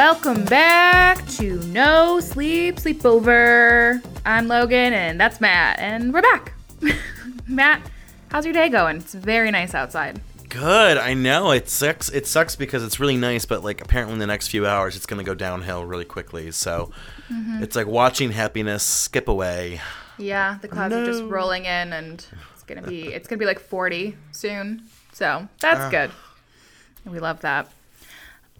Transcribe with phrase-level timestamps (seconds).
[0.00, 4.02] Welcome back to No Sleep Sleepover.
[4.24, 6.54] I'm Logan and that's Matt, and we're back.
[7.46, 7.82] Matt,
[8.30, 8.96] how's your day going?
[8.96, 10.22] It's very nice outside.
[10.48, 10.96] Good.
[10.96, 12.08] I know it sucks.
[12.08, 15.04] It sucks because it's really nice, but like apparently in the next few hours it's
[15.04, 16.50] gonna go downhill really quickly.
[16.50, 16.90] So
[17.30, 17.62] mm-hmm.
[17.62, 19.82] it's like watching happiness skip away.
[20.16, 23.60] Yeah, the clouds are just rolling in and it's gonna be it's gonna be like
[23.60, 24.84] 40 soon.
[25.12, 25.90] So that's ah.
[25.90, 26.10] good.
[27.04, 27.70] We love that.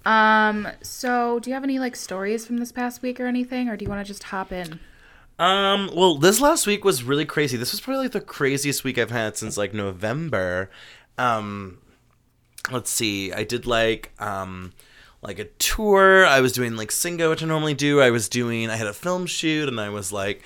[0.05, 3.77] Um, so do you have any like stories from this past week or anything, or
[3.77, 4.81] do you want to just hop in?
[5.39, 5.91] Um.
[5.95, 7.57] Well, this last week was really crazy.
[7.57, 10.71] This was probably like the craziest week I've had since like November.
[11.19, 11.79] Um.
[12.71, 13.33] Let's see.
[13.33, 14.73] I did like um
[15.23, 16.25] like a tour.
[16.27, 18.01] I was doing like Singo, which I normally do.
[18.01, 18.71] I was doing.
[18.71, 20.43] I had a film shoot, and I was like,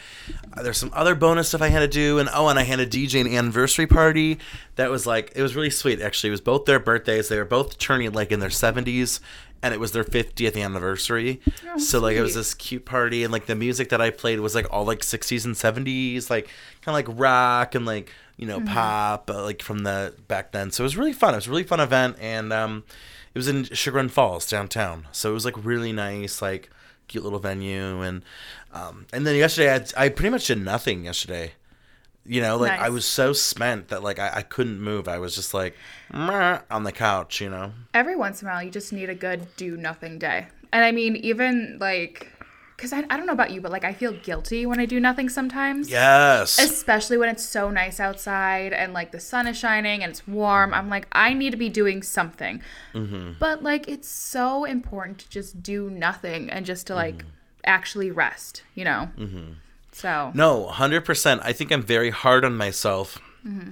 [0.52, 2.80] uh, there's some other bonus stuff I had to do, and oh, and I had
[2.80, 4.38] a DJ an anniversary party.
[4.76, 6.00] That was like it was really sweet.
[6.00, 7.28] Actually, it was both their birthdays.
[7.28, 9.20] They were both turning like in their 70s.
[9.64, 11.40] And it was their 50th anniversary.
[11.78, 13.24] so, like, it was this cute party.
[13.24, 16.48] And, like, the music that I played was, like, all, like, 60s and 70s, like,
[16.82, 20.70] kind of like rock and, like, you know, pop, uh, like, from the back then.
[20.70, 21.32] So, it was really fun.
[21.32, 22.16] It was a really fun event.
[22.20, 22.84] And, um,
[23.34, 25.08] it was in Chagrin Falls downtown.
[25.12, 26.68] So, it was, like, really nice, like,
[27.08, 28.02] cute little venue.
[28.02, 28.22] And,
[28.72, 31.52] um, and then yesterday, I, I pretty much did nothing yesterday.
[32.26, 35.08] You know, like, I was so spent that, like, I, I couldn't move.
[35.08, 35.76] I was just, like,
[36.10, 37.72] on the couch, you know?
[37.92, 40.46] Every once in a while, you just need a good do nothing day.
[40.72, 42.32] And I mean, even like,
[42.76, 44.98] because I, I don't know about you, but like, I feel guilty when I do
[44.98, 45.88] nothing sometimes.
[45.88, 46.58] Yes.
[46.58, 50.74] Especially when it's so nice outside and like the sun is shining and it's warm.
[50.74, 52.60] I'm like, I need to be doing something.
[52.92, 53.34] Mm-hmm.
[53.38, 57.28] But like, it's so important to just do nothing and just to like mm-hmm.
[57.64, 59.10] actually rest, you know?
[59.16, 59.52] Mm-hmm.
[59.94, 61.40] So, No, hundred percent.
[61.44, 63.70] I think I'm very hard on myself, Mm-hmm.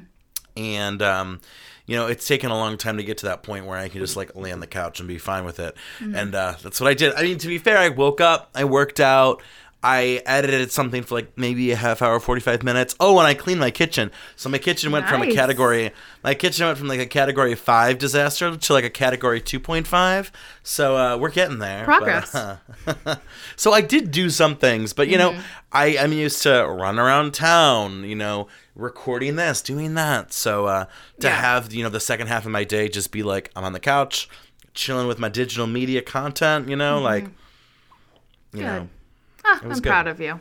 [0.56, 1.41] and um,
[1.87, 4.01] you know, it's taken a long time to get to that point where I can
[4.01, 5.75] just like lay on the couch and be fine with it.
[5.98, 6.15] Mm-hmm.
[6.15, 7.15] And uh, that's what I did.
[7.15, 9.43] I mean, to be fair, I woke up, I worked out.
[9.84, 12.94] I edited something for like maybe a half hour, 45 minutes.
[13.00, 14.12] Oh, and I cleaned my kitchen.
[14.37, 15.91] So my kitchen went from a category,
[16.22, 20.31] my kitchen went from like a category 5 disaster to like a category 2.5.
[20.62, 21.84] So uh, we're getting there.
[21.87, 22.34] but, Progress.
[22.34, 22.59] uh,
[23.56, 25.37] so I did do some things, but you Mm-hmm.
[25.37, 25.42] know,
[25.72, 30.32] I I'm used to run around town, you know, recording this, doing that.
[30.32, 30.84] So uh,
[31.21, 31.34] to Yeah.
[31.41, 33.81] have you know the second half of my day just be like I'm on the
[33.81, 34.28] couch,
[34.75, 37.25] chilling with my digital media content, you know, like
[38.53, 38.78] you know, Mm-hmm.
[38.84, 38.88] Good.
[39.44, 39.82] Ah, I'm good.
[39.82, 40.41] proud of you.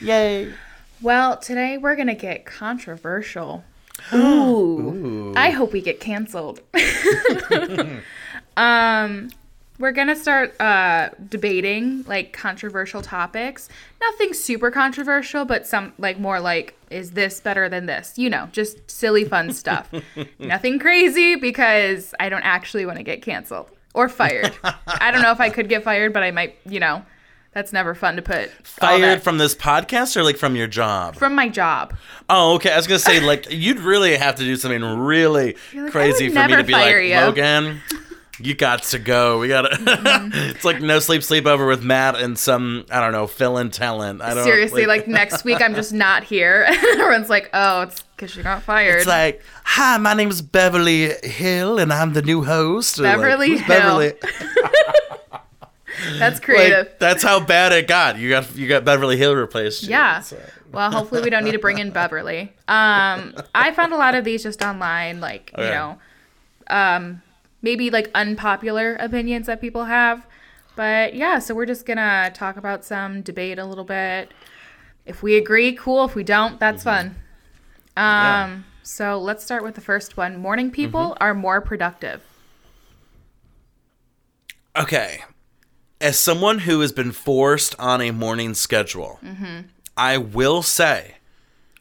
[0.00, 0.52] yay.
[1.00, 3.64] Well, today we're going to get controversial.
[4.14, 5.32] Ooh.
[5.36, 6.60] I hope we get canceled.
[8.56, 9.30] um
[9.78, 13.68] we're going to start uh debating like controversial topics.
[14.00, 18.14] Nothing super controversial, but some like more like is this better than this?
[18.18, 19.90] You know, just silly fun stuff.
[20.38, 24.52] Nothing crazy because I don't actually want to get canceled or fired.
[24.86, 27.04] I don't know if I could get fired, but I might, you know.
[27.58, 31.16] That's never fun to put Fired from this podcast or like from your job?
[31.16, 31.92] from my job.
[32.30, 32.70] Oh, okay.
[32.70, 36.46] I was gonna say like you'd really have to do something really like, crazy for
[36.46, 37.16] me to be like you.
[37.16, 37.80] Logan.
[38.38, 39.40] You got to go.
[39.40, 39.70] We gotta.
[39.88, 40.50] Mm-hmm.
[40.50, 44.22] it's like no sleep sleepover with Matt and some I don't know fill in talent.
[44.22, 46.64] I don't Seriously, like next week I'm just not here.
[46.68, 51.80] Everyone's like, "Oh, it's because you got fired." It's like, hi, my name's Beverly Hill,
[51.80, 53.02] and I'm the new host.
[53.02, 54.12] Beverly like, Beverly
[56.18, 56.92] That's Like, creative.
[56.98, 58.18] that's how bad it got.
[58.18, 59.84] You got you got Beverly Hill replaced.
[59.84, 60.20] yeah.
[60.20, 60.40] So-
[60.72, 62.52] Well, hopefully we don't need to bring in Beverly.
[62.68, 65.98] Um, I found a lot of these just online, like you know,
[66.68, 67.22] um,
[67.62, 70.26] maybe like unpopular opinions that people have.
[70.76, 74.30] But yeah, so we're just gonna talk about some, debate a little bit.
[75.06, 76.04] If we agree, cool.
[76.04, 77.16] If we don't, that's fun.
[77.96, 78.58] Um, Yeah.
[78.82, 80.36] so let's start with the first one.
[80.36, 82.20] Morning people are more productive.
[84.76, 85.24] Okay.
[86.00, 89.62] As someone who has been forced on a morning schedule, mm-hmm.
[89.96, 91.16] I will say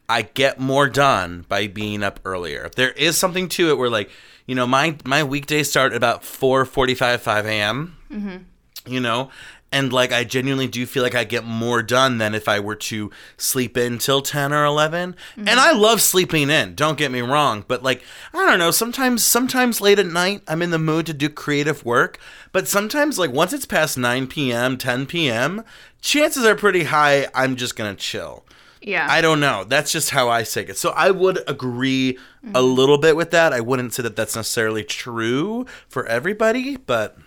[0.10, 2.70] I get more done by being up earlier.
[2.76, 4.10] There is something to it where, like,
[4.46, 7.98] you know, my my weekdays start at about four forty-five, five a.m.
[8.10, 8.92] Mm-hmm.
[8.92, 9.30] You know,
[9.78, 12.76] and like I genuinely do feel like I get more done than if I were
[12.76, 15.60] to sleep in till ten or 11 And mm-hmm.
[15.60, 16.74] I love sleeping in.
[16.74, 18.04] Don't get me wrong, but like
[18.34, 18.72] I don't know.
[18.72, 22.20] Sometimes, sometimes late at night, I'm in the mood to do creative work.
[22.52, 25.64] But sometimes, like once it's past nine p.m., ten p.m.,
[26.02, 28.44] chances are pretty high I'm just gonna chill.
[28.82, 29.08] Yeah.
[29.10, 29.64] I don't know.
[29.64, 30.78] That's just how I take it.
[30.78, 32.66] So I would agree a mm-hmm.
[32.66, 33.54] little bit with that.
[33.54, 37.18] I wouldn't say that that's necessarily true for everybody, but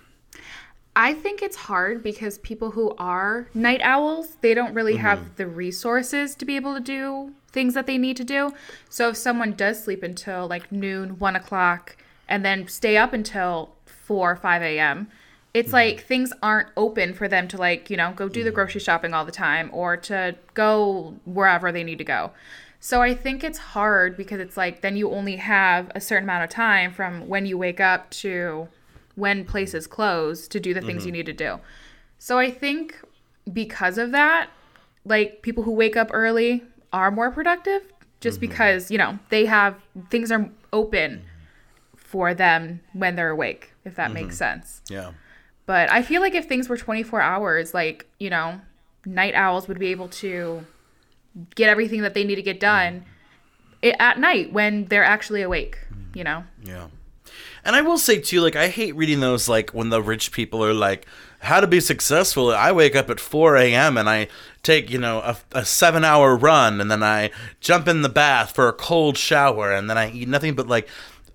[0.96, 5.02] I think it's hard because people who are night owls, they don't really Mm-hmm.
[5.02, 8.52] have the resources to be able to do things that they need to do.
[8.88, 11.96] So if someone does sleep until like noon, one o'clock,
[12.28, 15.08] and then stay up until four or five a.m.,
[15.52, 18.81] it's like things aren't open for them to like you know go do the grocery
[18.81, 22.31] shopping all the time or to go wherever they need to go
[22.78, 26.44] so i think it's hard because it's like then you only have a certain amount
[26.44, 28.69] of time from when you wake up to
[29.20, 31.19] when places close to do the things you mm-hmm.
[31.19, 31.61] need to do.
[32.19, 33.00] So i think
[33.52, 34.50] because of that
[35.05, 36.62] like people who wake up early
[36.93, 37.82] are more productive
[38.20, 38.50] just mm-hmm.
[38.50, 39.76] because you know they have
[40.11, 41.96] things are open mm-hmm.
[41.96, 44.82] for them when they're awake if that makes sense.
[44.88, 45.12] Yeah.
[45.66, 48.61] but I feel like if things were 24 hours, like, you know,
[49.05, 50.66] night owls would be able to
[51.55, 53.05] get everything that they need to get done
[53.82, 55.78] i at night when they're actually awake,
[56.14, 56.44] you know?
[56.62, 56.88] Yeah.
[57.64, 60.64] And I will say too, like I hate reading those like when the rich people
[60.64, 61.06] are like,
[61.40, 62.50] how to be successful.
[62.50, 63.96] I wake up at 4 a.m.
[63.96, 64.28] and I
[64.62, 67.30] take, you know, a, a seven hour run and then I
[67.60, 70.86] jump in the bath for a cold shower and then I eat nothing but like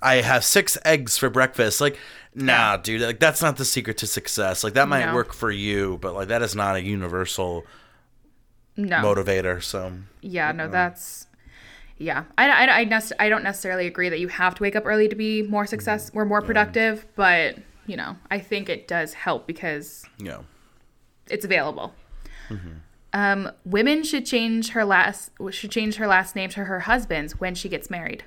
[0.02, 1.82] I have six eggs for breakfast.
[1.82, 1.98] Like,
[2.36, 4.64] nah, dude, like that's not the secret to success.
[4.64, 5.16] Like that might No.
[5.16, 7.66] work for you, but like that is not a universal
[8.78, 8.98] No.
[8.98, 9.64] motivator.
[9.64, 10.72] So Yeah, no, uh-uh.
[10.72, 11.28] that's.
[11.98, 12.26] Yeah.
[12.38, 15.08] I, I, I, nec- I don't necessarily agree that you have to wake up early
[15.08, 17.58] to be more success or more productive, but,
[17.88, 20.40] you know, I think it does help because yeah.
[21.30, 21.94] it's available.
[23.14, 27.56] Um, women should change her last should change her last name to her husband's when
[27.56, 28.26] she gets married.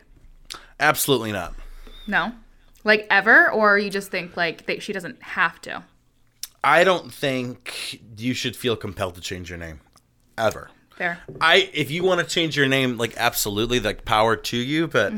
[0.80, 1.54] Absolutely not.
[2.06, 2.32] No,
[2.84, 5.84] like ever, or you just think like that she doesn't have to.
[6.64, 9.80] I don't think you should feel compelled to change your name
[10.38, 10.70] ever.
[10.98, 11.20] There.
[11.40, 14.88] I if you want to change your name, like absolutely, like power to you.
[14.88, 15.14] But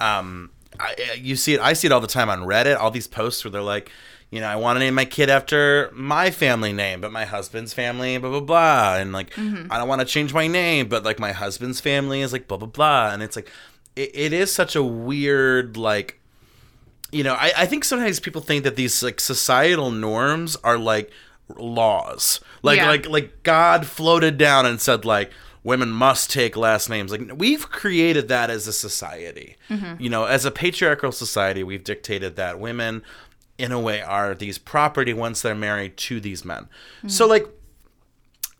[0.00, 1.60] um, I, you see it.
[1.60, 2.78] I see it all the time on Reddit.
[2.78, 3.90] All these posts where they're like,
[4.30, 7.72] you know, I want to name my kid after my family name, but my husband's
[7.72, 11.18] family, blah blah blah, and like I don't want to change my name, but like
[11.18, 13.50] my husband's family is like blah blah blah, and it's like
[13.96, 16.20] it, it is such a weird like
[17.14, 21.12] you know, I, I think sometimes people think that these like societal norms are like
[21.56, 22.40] laws.
[22.62, 22.88] Like Yeah.
[22.88, 25.30] like like God floated down and said like
[25.62, 27.10] women must take last names.
[27.10, 29.56] Like we've created that as a society.
[29.70, 30.02] Mm-hmm.
[30.02, 33.02] You know, as a patriarchal society, we've dictated that women
[33.56, 36.68] in a way are these property once they're married to these men.
[37.06, 37.30] So mm-hmm.
[37.30, 37.48] like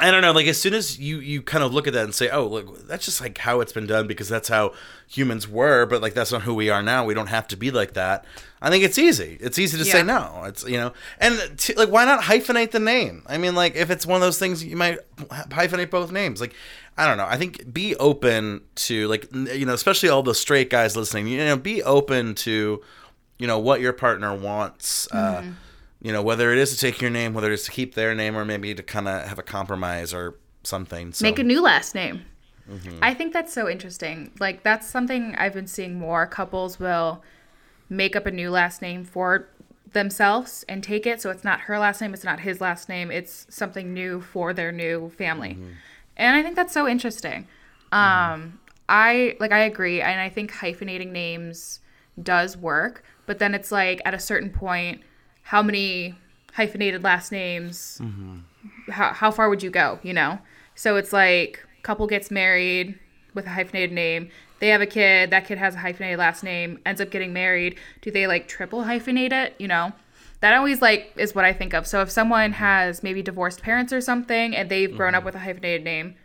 [0.04, 2.14] I don't know, like as soon as you you kind of look at that and
[2.14, 4.74] say, "Oh, look, that's just like how it's been done because that's how
[5.08, 7.06] humans were, but like that's not who we are now.
[7.06, 8.26] We don't have to be like that."
[8.60, 9.38] I think it's easy.
[9.40, 10.42] It's easy to say no.
[10.44, 13.22] It's you know, and t- like why not hyphenate the name?
[13.26, 16.38] I mean, like if it's one of those things, you might hyphenate both names.
[16.38, 16.54] Like
[16.98, 17.26] I don't know.
[17.26, 21.28] I think be open to like you know, especially all the straight guys listening.
[21.28, 22.82] You know, be open to
[23.38, 25.08] you know what your partner wants.
[25.10, 25.42] Uh,
[26.04, 28.36] you know, whether it is to take your name, whether it's to keep their name,
[28.36, 31.12] or maybe to kind of have a compromise or something.
[31.14, 32.26] So, Make a new last name.
[33.02, 34.32] I think that's so interesting.
[34.38, 37.22] Like that's something I've been seeing more couples will
[37.88, 39.48] make up a new last name for
[39.92, 43.10] themselves and take it so it's not her last name, it's not his last name,
[43.10, 45.58] it's something new for their new family.
[46.16, 47.46] And I think that's so interesting.
[47.92, 48.58] Um
[48.88, 51.80] I like I agree and I think hyphenating names
[52.22, 55.02] does work, but then it's like at a certain point
[55.44, 56.14] how many
[56.52, 58.00] hyphenated last names
[58.90, 60.38] how, how far would you go you know?
[60.74, 62.98] So it's like couple gets married
[63.34, 64.30] with a hyphenated name
[64.60, 67.76] they have a kid that kid has a hyphenated last name ends up getting married.
[68.00, 69.92] Do they like triple hyphenate it you know?
[70.40, 71.86] That always like is what i think of.
[71.86, 75.26] So if someone has maybe divorced parents or something and they've grown up mm-hmm.
[75.26, 76.16] with a hyphenated name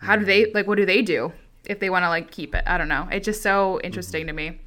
[0.00, 0.56] how do they mm-hmm.
[0.56, 1.32] like what do they do
[1.64, 2.64] if they want to like keep it?
[2.66, 3.06] I don't know.
[3.12, 4.36] It's just so interesting mm-hmm.
[4.36, 4.60] to me.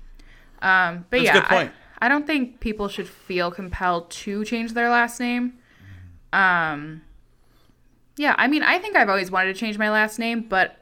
[0.62, 1.72] Um but That's a yeah good point.
[2.06, 5.54] I, don't think people should feel compelled to change their last name.
[6.32, 7.02] Um
[8.18, 10.78] yeah i mean i think i've always wanted to change my last name but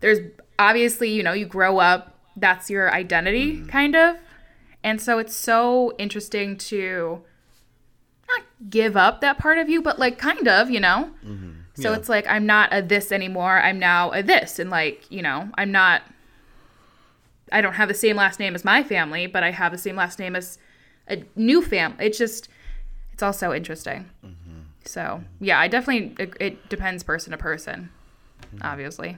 [0.00, 0.20] there's
[0.58, 4.16] obviously you know you grow up that's your identity kind of.
[4.84, 7.22] And so it's so interesting to
[8.28, 11.10] not give up that part of you but like kind of you know?
[11.74, 11.96] So Yeah.
[11.98, 14.58] it's like i'm not a this anymore i'm now a this.
[14.58, 16.02] And like you know i'm not
[17.52, 19.96] i don't have the same last name as my family but i have the same
[19.96, 20.58] last name as
[21.08, 22.48] a new family it's just
[23.12, 24.60] it's all so interesting mm-hmm.
[24.84, 27.90] so yeah i definitely it, it depends person to person
[28.42, 28.58] mm-hmm.
[28.62, 29.16] obviously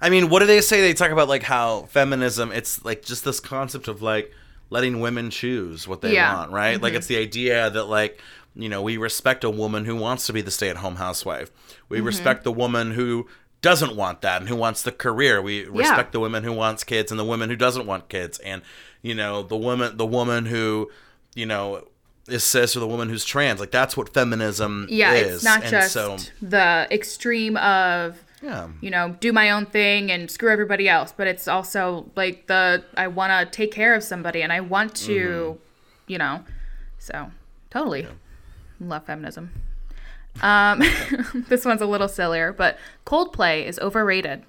[0.00, 0.80] I mean, what do they say?
[0.80, 2.52] They talk about like how feminism.
[2.52, 4.32] It's like just this concept of like
[4.70, 6.34] letting women choose what they Yeah.
[6.34, 6.80] want, right?
[6.80, 6.98] Like mm-hmm.
[6.98, 8.20] it's the idea that like
[8.54, 11.50] you know we respect a woman who wants to be the stay-at-home housewife.
[11.88, 13.26] We respect the woman who
[13.60, 15.42] doesn't want that and who wants the career.
[15.42, 18.62] We respect the women who wants kids and the women who doesn't want kids, and
[19.02, 20.90] you know the woman the woman who
[21.34, 21.86] you know
[22.28, 23.58] is cis or the woman who's trans.
[23.60, 25.36] Like that's what feminism yeah is.
[25.36, 28.68] it's not and just so the extreme of yeah.
[28.80, 31.12] you know, do my own thing and screw everybody else.
[31.16, 34.94] But it's also like the I want to take care of somebody and I want
[35.06, 36.12] to, Mm-hmm.
[36.12, 36.44] you know,
[36.98, 37.30] So
[37.70, 38.06] totally
[38.80, 39.50] love feminism.
[40.42, 40.82] Um,
[41.48, 44.42] this one's a little sillier, but Coldplay is overrated.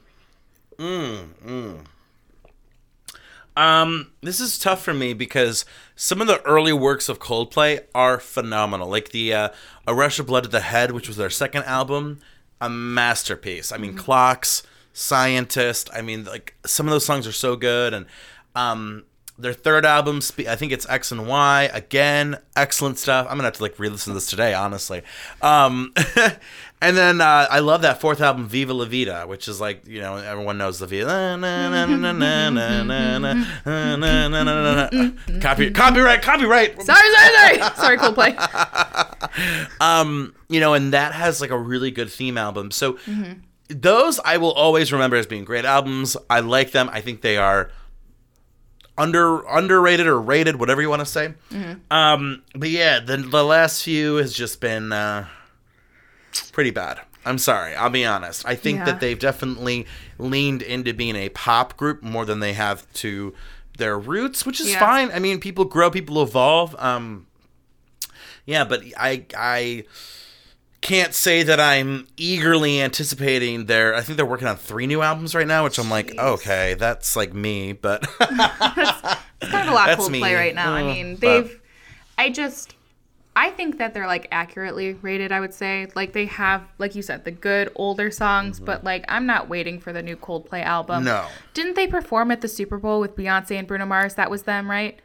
[3.59, 5.65] Um, this is tough for me because
[5.95, 8.87] some of the early works of Coldplay are phenomenal.
[8.87, 9.49] Like the uh,
[9.85, 12.21] A Rush of Blood to the Head, which was their second album,
[12.61, 13.71] a masterpiece.
[13.73, 15.89] I mean, Clocks, Scientist.
[15.93, 18.05] I mean, like some of those songs are so good, and
[18.55, 19.03] um,
[19.39, 21.69] their third album, I think it's X and Y.
[21.73, 23.25] Again, excellent stuff.
[23.29, 25.01] I'm gonna have to like re-listen to this today, honestly.
[25.41, 25.93] Um,
[26.81, 30.01] and then uh, I love that fourth album, Viva La Vida, which is like you
[30.01, 31.09] know everyone knows the Viva.
[35.41, 36.81] Copy, copyright, copyright.
[36.81, 37.75] Sorry, sorry, sorry.
[37.75, 38.35] sorry, Coldplay.
[39.79, 42.71] Um, you know, and that has like a really good theme album.
[42.71, 42.97] So
[43.69, 46.17] those I will always remember as being great albums.
[46.29, 46.89] I like them.
[46.91, 47.71] I think they are
[48.99, 51.33] under underrated or rated, whatever you want to say.
[51.89, 55.25] Um, but yeah, the the last few has just been uh,
[56.51, 56.99] pretty bad.
[57.25, 57.75] I'm sorry.
[57.75, 58.45] I'll be honest.
[58.47, 58.85] I think Yeah.
[58.85, 59.85] that they've definitely
[60.17, 63.33] leaned into being a pop group more than they have to
[63.77, 64.79] their roots, which is Yeah.
[64.79, 65.11] fine.
[65.13, 66.75] I mean, people grow, people evolve.
[66.79, 67.27] Um,
[68.45, 69.83] yeah, but I I
[70.81, 73.93] can't say that I'm eagerly anticipating their.
[73.95, 76.19] I think they're working on three new albums right now, which I'm like, Jeez.
[76.19, 78.03] okay, that's like me, but
[79.41, 80.33] It's kind of a lot That's Coldplay me.
[80.35, 80.73] right now.
[80.73, 81.61] I mean, they've.
[82.17, 82.75] I just.
[83.35, 85.31] I think that they're like accurately rated.
[85.31, 89.05] I would say like they have, like you said, the good older songs, but like
[89.07, 91.05] I'm not waiting for the new Coldplay album.
[91.05, 91.05] Mm-hmm.
[91.05, 91.25] No.
[91.53, 94.15] Didn't they perform at the Super Bowl with Beyonce and Bruno Mars?
[94.15, 94.99] That was them, right?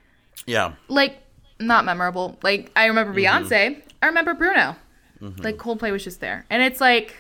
[0.46, 1.18] yeah, like
[1.60, 2.36] not memorable.
[2.42, 3.44] Like I remember Mm-hmm.
[3.46, 3.82] Beyonce.
[4.02, 4.74] I remember Bruno.
[5.20, 7.14] Like Coldplay was just there, and it's like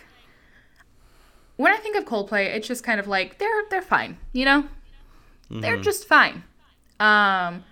[1.56, 4.66] when I think of Coldplay, it's just kind of like they're they're fine, you know,
[5.50, 5.82] they're Mm-hmm.
[5.82, 6.42] just fine.
[7.00, 7.64] Um,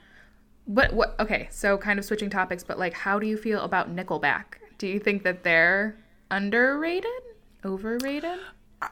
[0.66, 1.14] but what?
[1.20, 4.44] Okay, so kind of switching topics, but like, how do you feel about Nickelback?
[4.78, 5.96] Do you think that they're
[6.30, 7.10] underrated,
[7.64, 8.38] overrated?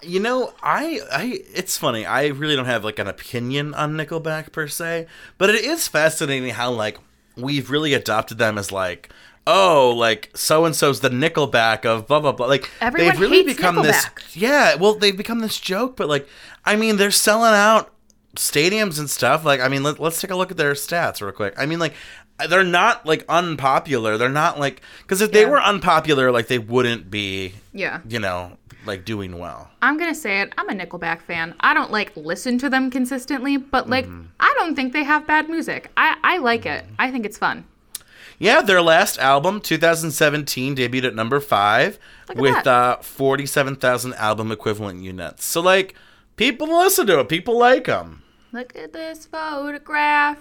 [0.03, 2.05] you know, I I it's funny.
[2.07, 5.07] I really don't have like an opinion on Nickelback per se,
[5.39, 6.99] but it is fascinating how like
[7.37, 9.11] we've really adopted them as like.
[9.47, 12.47] Oh, like so and so's the Nickelback of blah blah blah.
[12.47, 14.17] Like Everyone they've really become Nickelback.
[14.23, 14.37] this.
[14.37, 16.29] Yeah, well, they've become this joke, but like,
[16.65, 17.91] I mean, they're selling out
[18.37, 19.45] stadiums and stuff.
[19.45, 21.55] Like, I mean, let, let's take a look at their stats real quick.
[21.59, 21.95] I mean, like,
[22.49, 24.17] they're not like unpopular.
[24.19, 28.01] They're not like because if they were unpopular, like they wouldn't be, Yeah.
[28.09, 28.57] you know,
[28.87, 29.71] like doing well.
[29.83, 30.53] I'm gonna say it.
[30.57, 31.55] I'm a Nickelback fan.
[31.61, 34.23] I don't like listen to them consistently, but like Mm-hmm.
[34.39, 35.91] I don't think they have bad music.
[35.97, 36.85] I I like it.
[36.99, 37.65] I think it's fun.
[38.43, 45.03] Yeah, their last album, 2017, debuted at number five Look with uh, 47,000 album equivalent
[45.03, 45.45] units.
[45.45, 45.95] So, like,
[46.37, 47.29] people listen to it.
[47.29, 48.23] People like them.
[48.53, 50.39] Look at this photograph.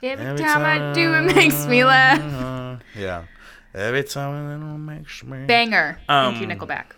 [0.00, 2.80] Every, Every time, I do, it makes me laugh.
[2.96, 3.24] Yeah.
[3.74, 5.44] Every time it makes me.
[5.44, 5.98] Banger.
[6.06, 6.92] Thank you, Um, Nickelback.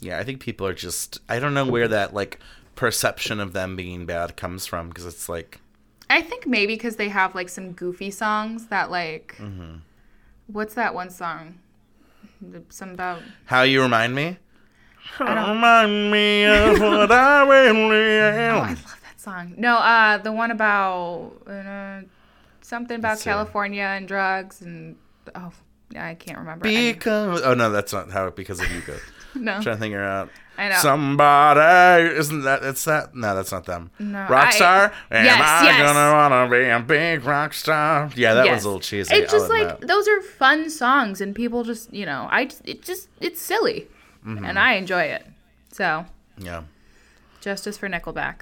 [0.00, 1.20] Yeah, I think people are just.
[1.28, 2.38] I don't know where that, like,
[2.74, 5.60] perception of them being bad comes from because it's like.
[6.08, 9.36] I think maybe because they have like some goofy songs that like.
[9.38, 9.76] Mm-hmm.
[10.48, 11.58] What's that one song?
[12.68, 13.22] Some about.
[13.46, 14.38] How you remind me?
[15.18, 18.54] Remind me of what I really am.
[18.54, 19.54] Oh, I love that song.
[19.56, 22.00] No, uh, the one about uh,
[22.60, 23.30] something about Let's see.
[23.30, 24.96] California and drugs and
[25.34, 25.52] oh,
[25.96, 26.64] I can't remember.
[26.64, 27.42] Because.
[27.42, 28.96] Oh, no, that's not how because of you go.
[29.36, 30.30] No, trying to figure out.
[30.58, 30.76] I know.
[30.76, 32.62] Somebody isn't that?
[32.62, 33.14] It's that?
[33.14, 33.90] No, that's not them.
[33.98, 34.92] No, Rockstar.
[35.10, 35.82] Am Yes, I yes.
[35.92, 38.10] gonna wanna be a big rock star?
[38.16, 38.54] Yeah, that Yes.
[38.56, 39.14] was a little cheesy.
[39.14, 39.86] It's just like admit.
[39.88, 43.86] those are fun songs, and people just you know, I just, it just it's silly,
[44.26, 44.44] Mm-hmm.
[44.46, 45.26] and I enjoy it.
[45.72, 46.06] So
[46.38, 46.62] yeah,
[47.40, 48.40] justice for Nickelback.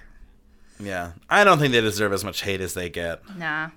[0.78, 1.12] yeah.
[1.28, 3.20] I don't think they deserve as much hate as they get.
[3.36, 3.70] Nah.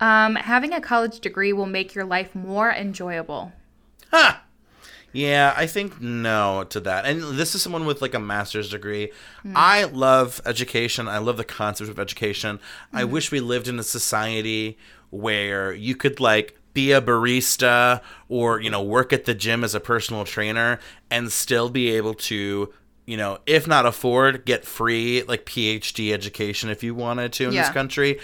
[0.00, 3.52] Um, having a college degree will make your life more enjoyable.
[4.10, 4.42] Ha!
[5.14, 7.06] Yeah, I think no to that.
[7.06, 9.12] And this is someone with like a master's degree.
[9.42, 9.52] Hmm.
[9.54, 11.06] I love education.
[11.06, 12.58] I love the concept of education.
[12.92, 13.12] I hmm.
[13.12, 14.76] wish we lived in a society
[15.10, 19.76] where you could like be a barista or, you know, work at the gym as
[19.76, 20.80] a personal trainer
[21.12, 22.74] and still be able to,
[23.06, 27.54] you know, if not afford, get free like PhD education if you wanted to in
[27.54, 28.18] this country.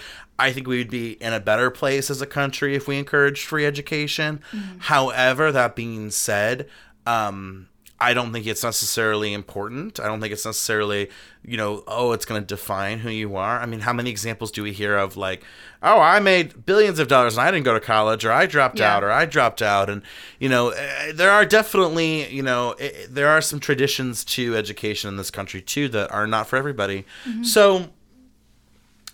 [0.47, 3.45] I think we would be in a better place as a country if we encouraged
[3.45, 4.41] free education.
[4.79, 6.67] However, that being said,
[7.05, 7.67] um,
[7.99, 9.99] I don't think it's necessarily important.
[9.99, 11.09] I don't think it's necessarily,
[11.45, 13.59] you know, oh, it's going to define who you are.
[13.59, 15.43] I mean, how many examples do we hear of like,
[15.83, 18.79] oh, I made billions of dollars and I didn't go to college, or I dropped
[18.79, 18.95] Yeah.
[18.95, 20.01] out, or I dropped out, and
[20.39, 25.07] you know, eh, there are definitely, you know, eh, there are some traditions to education
[25.09, 27.05] in this country too that are not for everybody.
[27.43, 27.89] So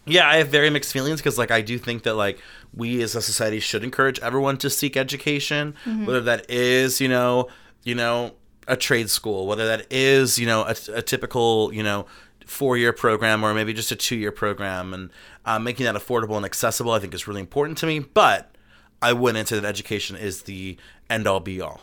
[0.07, 2.39] yeah, I have very mixed feelings because like I do think that like
[2.73, 7.47] we as a society should encourage everyone to seek education, whether that is you know
[7.83, 8.33] you know
[8.67, 12.05] a trade school, whether that is you know a, a typical you know
[12.45, 15.09] four year program or maybe just a two year program, and
[15.45, 17.99] uh, making that affordable and accessible, I think is really important to me.
[17.99, 18.55] But
[19.01, 20.77] I wouldn't say that education is the
[21.09, 21.81] end all be all.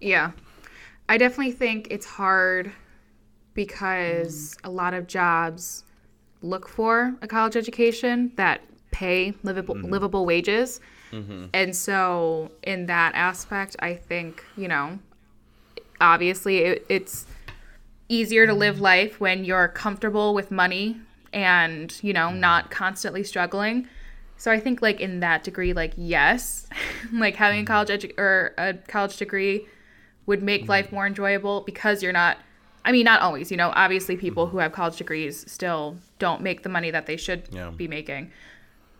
[0.00, 0.32] Yeah.
[1.08, 2.72] I definitely think it's hard
[3.54, 5.84] because a lot of jobs
[6.42, 9.90] look for a college education that pay livable mm-hmm.
[9.90, 10.80] livable wages.
[11.10, 11.46] Mm-hmm.
[11.52, 14.98] And so in that aspect, I think, you know,
[16.00, 17.26] obviously it, it's
[18.08, 21.00] easier to live life when you're comfortable with money
[21.32, 22.40] and, you know, mm-hmm.
[22.40, 23.88] not constantly struggling.
[24.36, 26.66] So I think like in that degree like yes,
[27.12, 29.66] like having a college edu- or a college degree
[30.26, 32.38] would make life more enjoyable because you're not
[32.84, 36.62] I mean not always, you know, obviously people who have college degrees still don't make
[36.62, 37.70] the money that they should Yeah.
[37.70, 38.30] be making.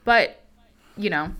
[0.02, 0.42] But,
[0.96, 1.32] you know,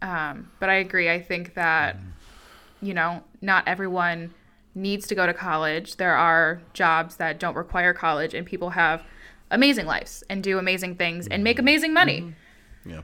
[0.00, 1.10] um, but I agree.
[1.10, 2.86] I think that, mm-hmm.
[2.86, 4.32] you know, not everyone
[4.74, 5.96] needs to go to college.
[5.96, 9.02] There are jobs that don't require college, and people have
[9.50, 11.64] amazing lives and do amazing things and make mm-hmm.
[11.68, 12.20] amazing money.
[12.22, 12.90] Mm-hmm.
[12.90, 13.02] Yeah.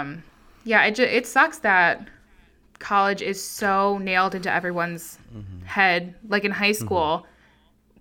[0.00, 0.24] Um,
[0.64, 2.08] yeah, it, ju- it sucks that
[2.80, 5.16] college is so nailed into everyone's
[5.64, 6.16] head.
[6.28, 7.24] Like in high school,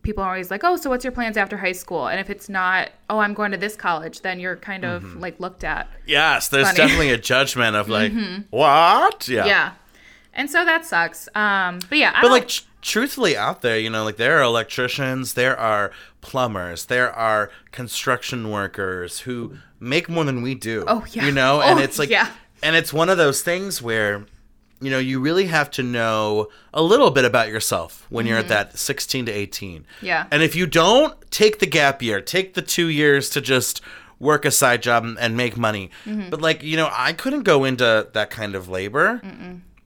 [0.04, 2.08] people are always like, oh, so what's your plans after high school?
[2.08, 5.40] And if it's not, oh, I'm going to this college, then you're kind of like
[5.40, 5.88] looked at.
[6.08, 6.78] Yes, there's Funny.
[6.78, 8.12] definitely a judgment of like
[8.50, 9.28] what?
[9.28, 9.46] Yeah.
[9.46, 9.72] Yeah.
[10.34, 11.28] And so that sucks.
[11.36, 14.44] Um, but yeah, I But like tr- truthfully out there, you know, like there are
[14.44, 15.92] electricians, there are
[16.22, 20.86] plumbers, there are construction workers who make more than we do.
[20.88, 21.26] Oh, yeah.
[21.26, 22.30] You know, and Oh, it's like yeah.
[22.64, 24.26] and it's one of those things where
[24.82, 28.48] you know, you really have to know a little bit about yourself when you're at
[28.50, 29.82] that 16 to 18.
[29.82, 30.06] Mm-hmm.
[30.06, 30.26] Yeah.
[30.32, 33.82] And if you don't take the gap year, take the 2 years to just
[34.20, 35.90] work a side job and- make money.
[36.06, 36.30] Mm-hmm.
[36.30, 39.22] But like, you know, I couldn't go into that kind of labor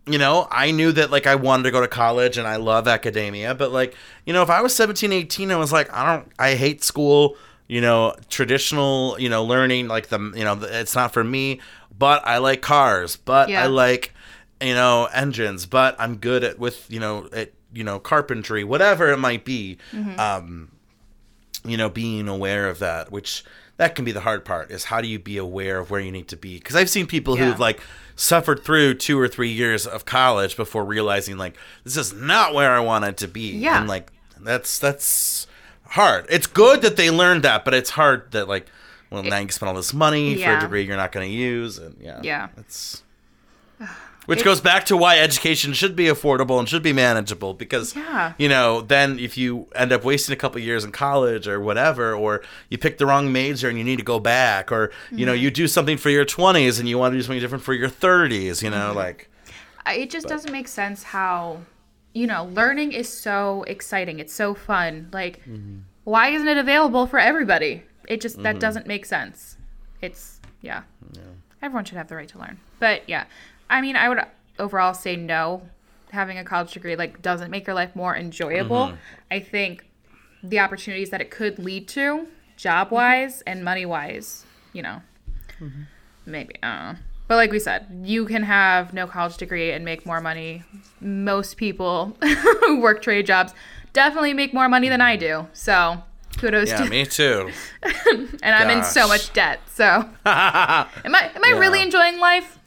[0.07, 2.87] you know i knew that like i wanted to go to college and i love
[2.87, 6.31] academia but like you know if i was 17 18 i was like i don't
[6.37, 7.35] i hate school
[7.67, 11.59] you know traditional you know learning like the you know it's not for me
[11.97, 13.63] but i like cars but Yeah.
[13.63, 14.13] i like
[14.61, 19.09] you know engines but i'm good at with you know at you know carpentry whatever
[19.11, 19.77] it might be
[20.17, 20.71] um
[21.65, 23.43] you know being aware of that which
[23.77, 26.11] that can be the hard part is how do you be aware of where you
[26.11, 27.45] need to be because i've seen people Yeah.
[27.49, 27.81] who've like
[28.15, 32.71] suffered through two or three years of college before realizing like this is not where
[32.71, 33.77] i wanted to be Yeah.
[33.79, 35.47] and like that's that's
[35.89, 38.67] hard it's good that they learned that but it's hard that like
[39.09, 41.77] well now you spend all this money for a degree you're not going to use
[41.77, 42.47] and yeah Yeah.
[42.57, 43.03] it's
[44.25, 47.95] which It- goes back to why education should be affordable and should be manageable because
[47.95, 48.33] Yeah.
[48.37, 52.13] you know then if you end up wasting a couple years in college or whatever
[52.13, 55.33] or you pick the wrong major and you need to go back or you know
[55.33, 55.43] Mm-hmm.
[55.43, 57.89] you do something for your 20s and you want to do something different for your
[57.89, 58.79] 30s you Mm-hmm.
[58.79, 59.29] know like
[59.87, 61.59] it just doesn't make sense how
[62.13, 65.41] you know learning is so exciting it's so fun like
[66.05, 69.57] why isn't it available for everybody it just that doesn't make sense
[70.01, 70.81] it's yeah.
[71.61, 73.25] everyone should have the right to learn but yeah
[73.69, 74.19] i mean i would
[74.59, 75.61] overall say no
[76.11, 78.95] having a college degree like doesn't make your life more enjoyable mm-hmm.
[79.31, 79.85] i think
[80.43, 85.01] the opportunities that it could lead to job wise and money wise you know
[85.59, 85.83] mm-hmm.
[86.25, 86.95] maybe I.
[87.27, 90.63] But like we said, you can have no college degree and make more money.
[91.01, 93.53] Most people who work trade jobs
[93.93, 95.47] definitely make more money than I do.
[95.53, 96.03] So
[96.37, 97.49] kudos yeah to me too
[97.83, 99.59] and I'm in so much debt.
[99.71, 102.59] So am I am I really enjoying life?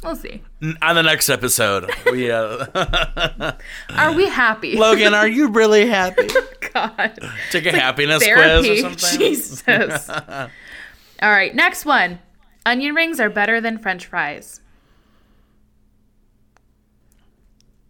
[0.00, 0.42] Mm, We'll see.
[0.82, 2.66] on the next episode we uh
[3.90, 4.76] Are we happy?
[4.78, 6.28] logan are you really happy
[6.72, 7.18] God.
[7.50, 8.68] take a happiness Therapy.
[8.80, 10.08] quiz or something Jesus.
[10.08, 12.18] All right, next one.
[12.64, 14.60] Onion rings are better than french fries.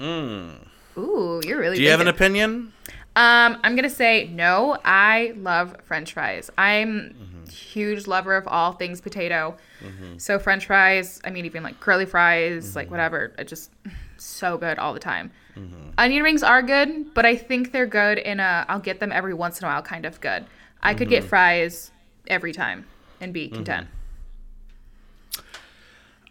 [0.00, 2.72] Ooh, you're really do you have an opinion
[3.16, 4.78] Um, I'm gonna say no.
[4.84, 6.50] I love French fries.
[6.56, 9.56] I'm a huge lover of all things potato.
[9.82, 10.18] Mm-hmm.
[10.18, 11.20] So French fries.
[11.24, 12.92] I mean, even like curly fries, like mm-hmm.
[12.92, 13.32] whatever.
[13.38, 13.70] It just
[14.16, 15.30] so good all the time.
[15.56, 15.90] Mm-hmm.
[15.98, 18.64] Onion rings are good, but I think they're good in a.
[18.68, 20.46] I'll get them every once in a while, kind of good.
[20.82, 21.90] I could get fries
[22.26, 22.86] every time
[23.20, 23.88] and be content.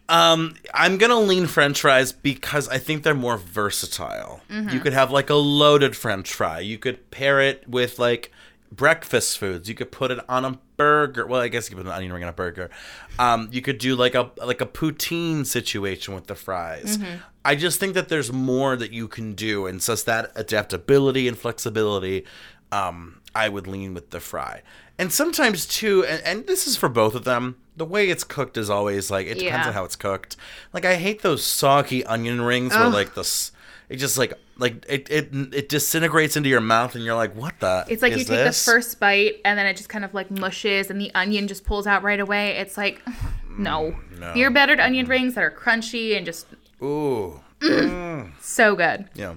[0.08, 4.40] Um, I'm gonna lean French fries because I think they're more versatile.
[4.50, 4.70] Mm-hmm.
[4.70, 6.58] You could have like a loaded French fry.
[6.58, 8.32] You could pair it with like
[8.72, 9.68] breakfast foods.
[9.68, 11.26] You could put it on a burger.
[11.26, 12.70] Well, I guess you could put an onion ring on a burger.
[13.18, 16.98] Um, you could do like a like a poutine situation with the fries.
[16.98, 17.16] Mm-hmm.
[17.44, 21.36] I just think that there's more that you can do, and so that adaptability and
[21.36, 22.24] flexibility.
[22.72, 24.62] Um, I would lean with the fry.
[24.98, 27.56] And sometimes too, and, and this is for both of them.
[27.76, 29.68] The way it's cooked is always like it depends Yeah.
[29.68, 30.36] on how it's cooked.
[30.72, 33.50] Like I hate those soggy onion rings where like the
[33.88, 37.58] it just like like it, it it disintegrates into your mouth and you're like, what
[37.58, 37.84] the?
[37.88, 38.64] It's like you take this?
[38.64, 41.64] the first bite and then it just kind of like mushes and the onion just
[41.64, 42.52] pulls out right away.
[42.58, 43.02] It's like,
[43.58, 43.92] no.
[44.12, 44.34] Mm, no.
[44.34, 46.46] Beer battered onion rings that are crunchy and just
[46.82, 47.40] Ooh,
[48.40, 49.08] so good.
[49.14, 49.34] yeah.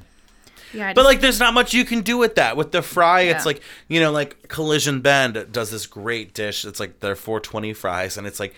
[0.74, 0.94] Yeah.
[0.94, 2.58] But like, there's not much you can do with that.
[2.58, 6.66] With the fry, it's like you know, like Collision Bend does this great dish.
[6.66, 8.56] It's like their 420 fries, and it's like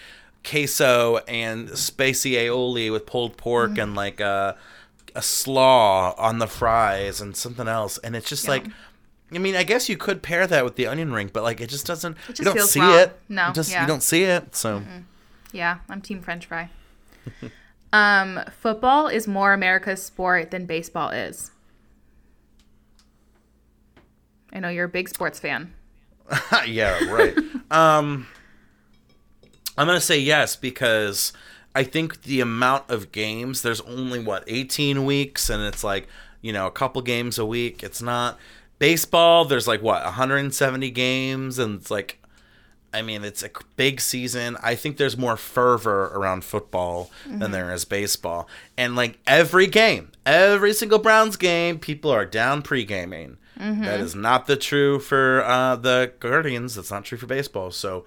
[0.50, 3.84] queso and spicy aioli with pulled pork Mm.
[3.84, 4.56] and like a
[5.16, 8.52] a slaw on the fries and something else, and it's just Yeah.
[8.52, 8.66] like.
[9.34, 11.68] I mean, I guess you could pair that with the onion ring, but like it
[11.68, 12.16] just doesn't.
[12.28, 12.94] just you don't see wrong.
[13.00, 13.20] it.
[13.28, 13.82] No, You just yeah.
[13.82, 14.56] you don't see it.
[14.56, 14.84] So
[15.52, 16.70] yeah, I'm team French fry.
[17.94, 21.50] um, football is more America's sport than baseball is.
[24.54, 25.74] I know you're a big sports fan.
[26.68, 27.36] yeah, right.
[27.72, 28.28] um,
[29.78, 31.34] I'm gonna say yes because
[31.76, 36.08] I think the amount of games there's only what 18 weeks, and it's like
[36.42, 37.84] you know a couple games a week.
[37.84, 38.40] It's not
[38.80, 39.46] baseball.
[39.46, 42.20] There's like what 170 games, and it's like.
[42.94, 44.56] I mean, it's a big season.
[44.64, 48.48] I think there's more fervor around football than there is baseball.
[48.78, 53.36] And like every game, every single Browns game, people are down pre gaming.
[53.84, 56.76] That is not the true for uh, the Guardians.
[56.76, 57.70] That's not true for baseball.
[57.72, 58.06] So,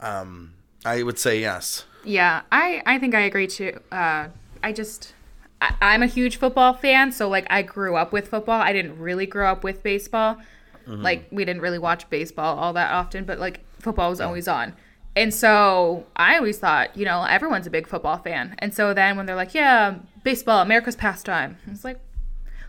[0.00, 1.84] um, I would say yes.
[2.04, 3.80] Yeah, I I think I agree too.
[3.90, 4.28] Uh,
[4.62, 5.14] I just
[5.60, 8.60] I, I'm a huge football fan, so like I grew up with football.
[8.60, 10.38] I didn't really grow up with baseball.
[10.86, 14.74] Like we didn't really watch baseball all that often, but like football was always on.
[15.16, 18.54] And so I always thought, you know, everyone's a big football fan.
[18.58, 19.94] And so then when they're like, yeah,
[20.24, 22.00] baseball, America's pastime, I was like,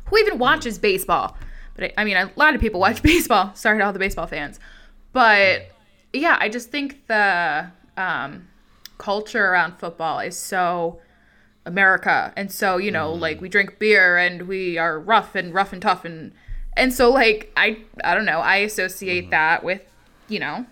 [0.06, 1.36] who even watches baseball?
[1.74, 3.54] But I, I mean, a lot of people watch baseball.
[3.54, 4.62] Sorry to all the baseball fans,
[5.12, 5.64] but
[6.14, 8.48] yeah, I just think the um,
[8.98, 11.00] culture around football is so
[11.66, 13.20] America, and so you know, mm.
[13.20, 16.34] like we drink beer and we are rough and rough and tough, and
[16.78, 19.32] and so like I I don't know, I associate mm-hmm.
[19.32, 19.82] that with
[20.28, 20.66] you know,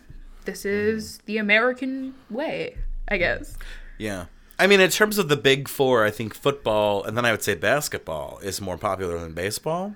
[0.46, 0.98] this mm-hmm.
[0.98, 3.58] is the American way, I guess.
[3.98, 4.26] Yeah.
[4.60, 7.42] I mean, in terms of the big four, I think football and then I would
[7.42, 9.96] say basketball is more popular than baseball.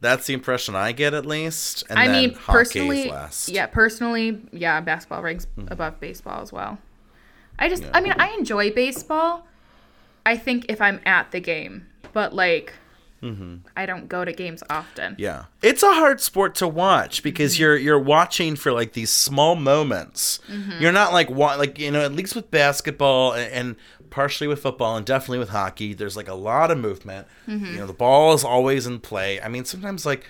[0.00, 1.84] That's the impression I get, at least.
[1.90, 3.12] And I mean, personally,
[3.46, 5.72] yeah, personally, yeah, basketball ranks mm-hmm.
[5.72, 6.78] above baseball as well.
[7.58, 9.46] I just, I mean, I enjoy baseball.
[10.24, 12.74] I think if I'm at the game, but like,
[13.76, 15.16] I don't go to games often.
[15.18, 17.62] Yeah, it's a hard sport to watch because Mm-hmm.
[17.62, 20.40] you're you're watching for like these small moments.
[20.48, 20.80] Mm-hmm.
[20.82, 23.76] You're not like wa- like you know at least with basketball and, and
[24.10, 25.94] partially with football and definitely with hockey.
[25.94, 27.26] There's like a lot of movement.
[27.48, 27.64] Mm-hmm.
[27.66, 29.40] You know the ball is always in play.
[29.40, 30.24] I mean sometimes like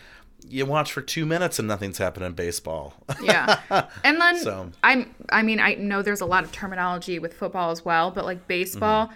[0.48, 2.94] you watch for two minutes and nothing's happening in baseball.
[3.22, 3.59] yeah
[4.05, 7.70] and then So- i'm i mean i know there's a lot of terminology with football
[7.72, 9.11] as well but like baseball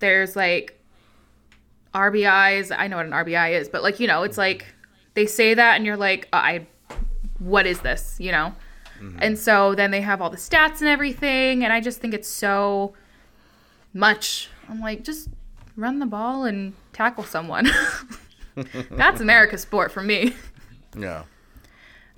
[0.00, 0.75] there's like
[1.96, 4.66] rbis i know what an rbi is but like you know it's like
[5.14, 6.66] they say that and you're like i
[7.38, 8.16] what is this?
[8.18, 8.54] You know?
[9.18, 12.28] And so then they have all the stats and everything and i just think it's
[12.28, 12.94] so
[13.92, 14.48] much.
[14.70, 15.28] I'm like just
[15.76, 17.68] run the ball and tackle someone.
[18.90, 20.34] That's america's sport for me.
[20.98, 21.24] Yeah.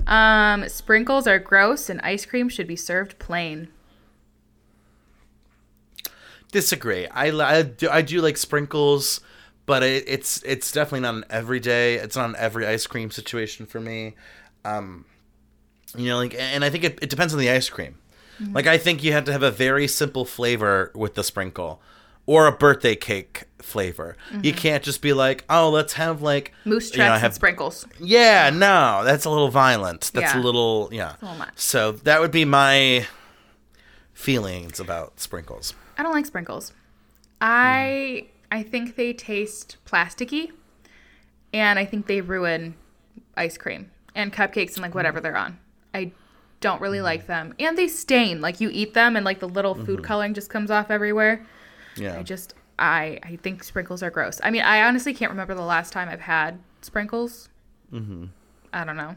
[0.06, 3.68] um, sprinkles are gross and ice cream should be served plain.
[6.52, 7.08] disagree.
[7.08, 9.20] I, I, do, I do like sprinkles,
[9.68, 11.96] but it, it's it's definitely not an everyday.
[11.96, 14.16] It's not an every ice cream situation for me.
[14.64, 15.04] Um,
[15.94, 17.98] you know, like, and I think it, it depends on the ice cream.
[18.40, 18.54] Mm-hmm.
[18.54, 21.82] Like, I think you have to have a very simple flavor with the sprinkle,
[22.24, 24.16] or a birthday cake flavor.
[24.42, 26.70] You can't just be like, oh, let's have like Mm-hmm.
[26.70, 27.86] Moose you know, tracks have and sprinkles.
[28.00, 30.10] yeah, no, that's a little violent.
[30.14, 31.14] That's a little yeah.
[31.20, 31.44] little.
[31.56, 33.06] So that would be my
[34.14, 35.74] feelings about sprinkles.
[35.98, 36.72] I don't like sprinkles.
[37.40, 40.50] I I think they taste plasticky,
[41.52, 42.74] and I think they ruin
[43.36, 45.58] ice cream and cupcakes and like whatever they're on.
[45.94, 46.12] I
[46.60, 48.40] don't really like them, and they stain.
[48.40, 51.44] Like you eat them, and like the little food coloring just comes off everywhere.
[51.96, 52.18] Yeah.
[52.18, 54.40] I just I I think sprinkles are gross.
[54.42, 57.48] I mean, I honestly can't remember the last time I've had sprinkles.
[57.92, 58.26] Mm-hmm.
[58.72, 59.16] I don't know.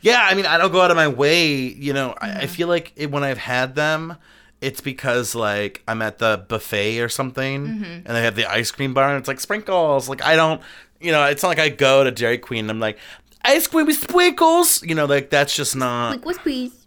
[0.00, 1.54] Yeah, I mean, I don't go out of my way.
[1.54, 2.38] You know, I, Mm-hmm.
[2.40, 4.16] I feel like it, when I've had them,
[4.62, 7.84] it's because like I'm at the buffet or something, Mm-hmm.
[7.84, 10.08] and they have the ice cream bar, and it's like sprinkles.
[10.08, 10.62] Like I don't,
[11.00, 12.98] you know, it's not like I go to Dairy Queen and I'm like
[13.44, 14.82] ice cream with sprinkles.
[14.82, 16.24] You know, like that's just not.
[16.24, 16.78] Like, please.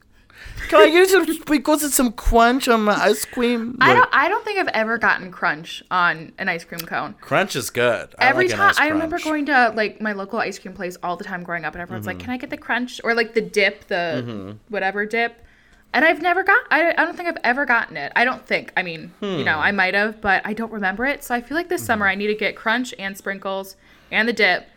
[0.69, 3.77] Can I use some sprinkles and some crunch on my ice cream?
[3.81, 4.09] I don't.
[4.11, 7.13] I don't think I've ever gotten crunch on an ice cream cone.
[7.21, 8.15] Crunch is good.
[8.17, 10.97] I Every like time nice I remember going to like my local ice cream place
[11.03, 12.17] all the time growing up, and everyone's Mm-hmm.
[12.17, 15.39] like, "Can I get the crunch or like the dip, the whatever dip?"
[15.95, 16.61] And I've never got.
[16.69, 18.11] I, I don't think I've ever gotten it.
[18.17, 18.73] I don't think.
[18.75, 19.61] I mean, you know, hmm.
[19.61, 21.23] I might have, but I don't remember it.
[21.23, 22.11] So I feel like this summer hmm.
[22.11, 23.77] I need to get crunch and sprinkles
[24.11, 24.67] and the dip,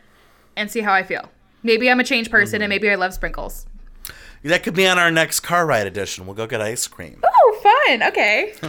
[0.57, 1.29] and see how I feel.
[1.65, 2.71] Maybe I'm a changed person, and hmm.
[2.71, 3.67] maybe I love sprinkles.
[4.45, 6.25] That could be on our next car ride edition.
[6.27, 7.21] We'll go get ice cream.
[7.25, 8.03] Oh, fun.
[8.05, 8.55] Okay.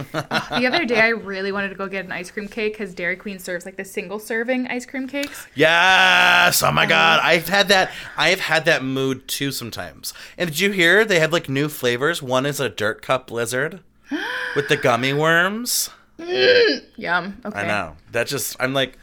[0.60, 3.16] The other day, I really wanted to go get an ice cream cake because Dairy
[3.16, 5.46] Queen serves like the single serving ice cream cakes.
[5.54, 6.62] Yes!
[6.62, 6.88] Oh my Uh-huh.
[6.90, 7.90] god, I've had that.
[8.16, 10.12] I've had that mood too sometimes.
[10.36, 12.20] And did you hear they have like new flavors?
[12.22, 13.80] One is a dirt cup blizzard
[14.56, 15.88] with the gummy worms.
[16.18, 17.40] Yum.
[17.44, 17.60] Okay.
[17.60, 17.96] I know.
[18.12, 18.98] That just I'm like,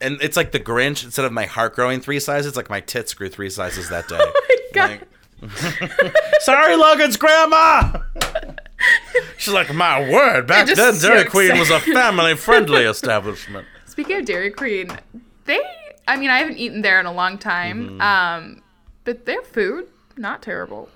[0.00, 1.04] and it's like the Grinch.
[1.04, 4.18] Instead of my heart growing three sizes, like my tits grew three sizes that day.
[4.20, 4.90] Oh my God.
[4.90, 5.08] Like-
[6.40, 8.00] Sorry, Logan's grandma.
[9.36, 10.46] She's like, my word.
[10.46, 13.66] Back then, Dairy so Queen was a family-friendly establishment.
[13.86, 14.90] Speaking of Dairy Queen,
[15.44, 15.60] they,
[16.06, 18.00] I mean, I haven't eaten there in a long time, Mm-hmm.
[18.00, 18.62] um,
[19.04, 20.88] but their food, not terrible.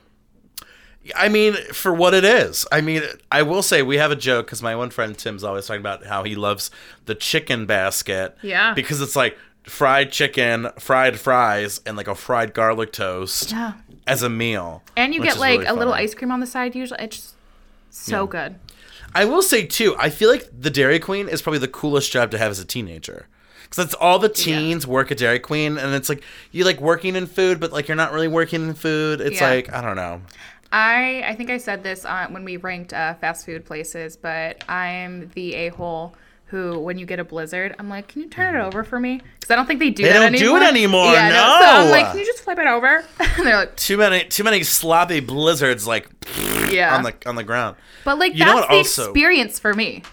[1.16, 2.64] I mean, for what it is.
[2.70, 3.02] I mean,
[3.33, 6.07] I will say we have a joke because my one friend Tim's always talking about
[6.07, 6.70] how he loves
[7.07, 8.37] the chicken basket.
[8.42, 8.72] Yeah.
[8.74, 13.72] Because it's like fried chicken, fried fries, and like a fried garlic toast Yeah.
[14.06, 14.82] As a meal.
[14.96, 17.02] And you get like really a little ice cream on the side usually.
[17.02, 17.34] It's
[17.90, 18.56] so good.
[19.14, 22.30] I will say too, I feel like the Dairy Queen is probably the coolest job
[22.30, 23.26] to have as a teenager.
[23.62, 27.16] Because that's all the teens work at Dairy Queen, and it's like you like working
[27.16, 29.20] in food, but like you're not really working in food.
[29.22, 29.48] It's Yeah.
[29.48, 30.20] like I don't know.
[30.70, 34.62] I I think I said this on, when we ranked uh, fast food places, but
[34.68, 36.14] I'm the a hole
[36.52, 38.66] who, when you get a blizzard, I'm like, can you turn it mm-hmm.
[38.66, 39.22] over for me?
[39.40, 40.30] Because I don't think they do anymore.
[40.30, 41.34] They don't do it anymore, Yeah, no.
[41.34, 43.02] So I'm like, can you just flip it over?
[43.20, 46.10] and they're like, Too many, too many sloppy blizzards like
[46.70, 46.94] yeah.
[46.94, 47.76] on the on the ground.
[48.04, 50.02] but like You know that's what the also- experience for me.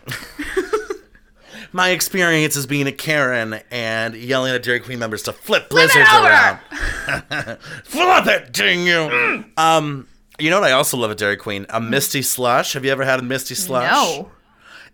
[1.71, 6.09] My experience is being a Karen and yelling at Dairy Queen members to flip blizzards
[6.11, 6.27] over!
[6.27, 6.59] around.
[7.83, 8.93] flip it, dang you!
[8.93, 9.59] Mm.
[9.59, 10.07] Um,
[10.39, 11.67] you know what I also love at Dairy Queen?
[11.69, 11.89] A mm.
[11.89, 12.73] Misty slush.
[12.73, 13.91] Have you ever had a Misty slush?
[13.91, 14.31] No.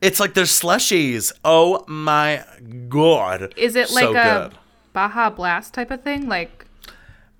[0.01, 1.31] It's like they're slushies.
[1.43, 2.43] Oh my
[2.89, 3.53] god!
[3.58, 4.13] Is it like so a
[4.49, 4.58] good.
[4.93, 6.27] Baja Blast type of thing?
[6.27, 6.65] Like,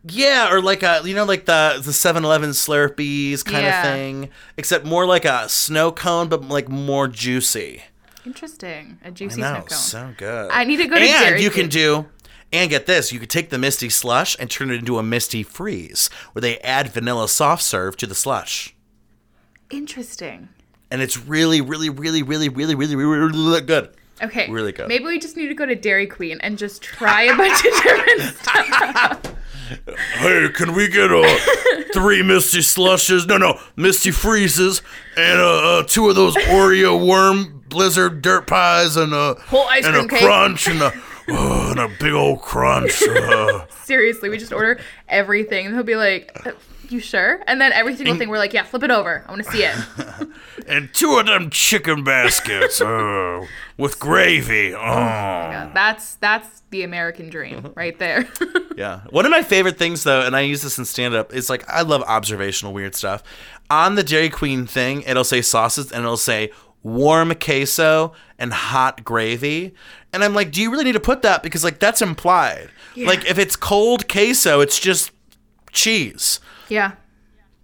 [0.08, 3.82] Yeah, or like a you know like the the 7-Eleven Slurpees kind Yeah.
[3.84, 7.84] of thing, except more like a snow cone, but like more juicy.
[8.26, 9.00] interesting.
[9.04, 9.70] a juicy know, snow cone.
[9.70, 10.52] so good.
[10.52, 12.08] I need to go to and Dairy you can do
[12.54, 15.44] and get this you could take the misty slush and turn it into a misty
[15.44, 18.74] freeze where they add vanilla soft serve to the slush
[19.72, 20.50] Interesting.
[20.96, 23.90] And it's really really really really really really really, really good
[24.22, 24.50] Okay.
[24.50, 24.88] Really good.
[24.88, 27.74] Maybe we just need to go to Dairy Queen and just try a bunch of
[27.84, 29.36] different stuff.
[30.14, 31.38] hey can we get uh,
[31.94, 34.82] three misty slushes no no misty freezes
[35.18, 39.86] and uh, uh, two of those oreo worm blizzard dirt pies and a Whole ice
[39.86, 40.22] and cream a cake.
[40.22, 40.94] crunch and a
[41.28, 43.66] uh, and a big old crunch uh.
[43.84, 44.80] Seriously, we just order
[45.10, 45.66] everything.
[45.66, 46.52] And he'll be like, "Uh,
[46.92, 47.42] you sure?
[47.48, 49.24] And then every single thing we're like, yeah, flip it over.
[49.28, 49.76] I want to see it.
[50.68, 53.46] and two of them chicken baskets uh,
[53.78, 54.74] with gravy.
[54.74, 54.80] Oh.
[54.80, 58.28] Yeah, that's that's the American dream right there.
[58.76, 59.04] Yeah.
[59.10, 61.64] One of my favorite things, though, and I use this in stand up, is like
[61.70, 63.24] I love observational weird stuff.
[63.70, 66.52] On the Dairy Queen thing, it'll say sauces and it'll say
[66.84, 69.74] warm queso and hot gravy.
[70.12, 71.42] And I'm like, do you really need to put that?
[71.42, 72.70] Because, like, that's implied.
[72.96, 73.08] Yeah.
[73.08, 75.12] Like, if it's cold queso, it's just
[75.72, 76.40] cheese.
[76.70, 76.92] Yeah.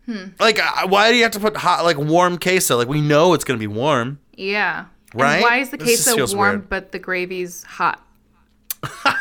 [0.05, 0.25] Hmm.
[0.39, 2.75] Like, uh, why do you have to put hot, like, warm queso?
[2.77, 4.19] Like, we know it's going to be warm.
[4.35, 4.85] Yeah.
[5.13, 5.35] Right?
[5.35, 6.69] And why is the queso warm weird.
[6.69, 8.03] but the gravy's hot?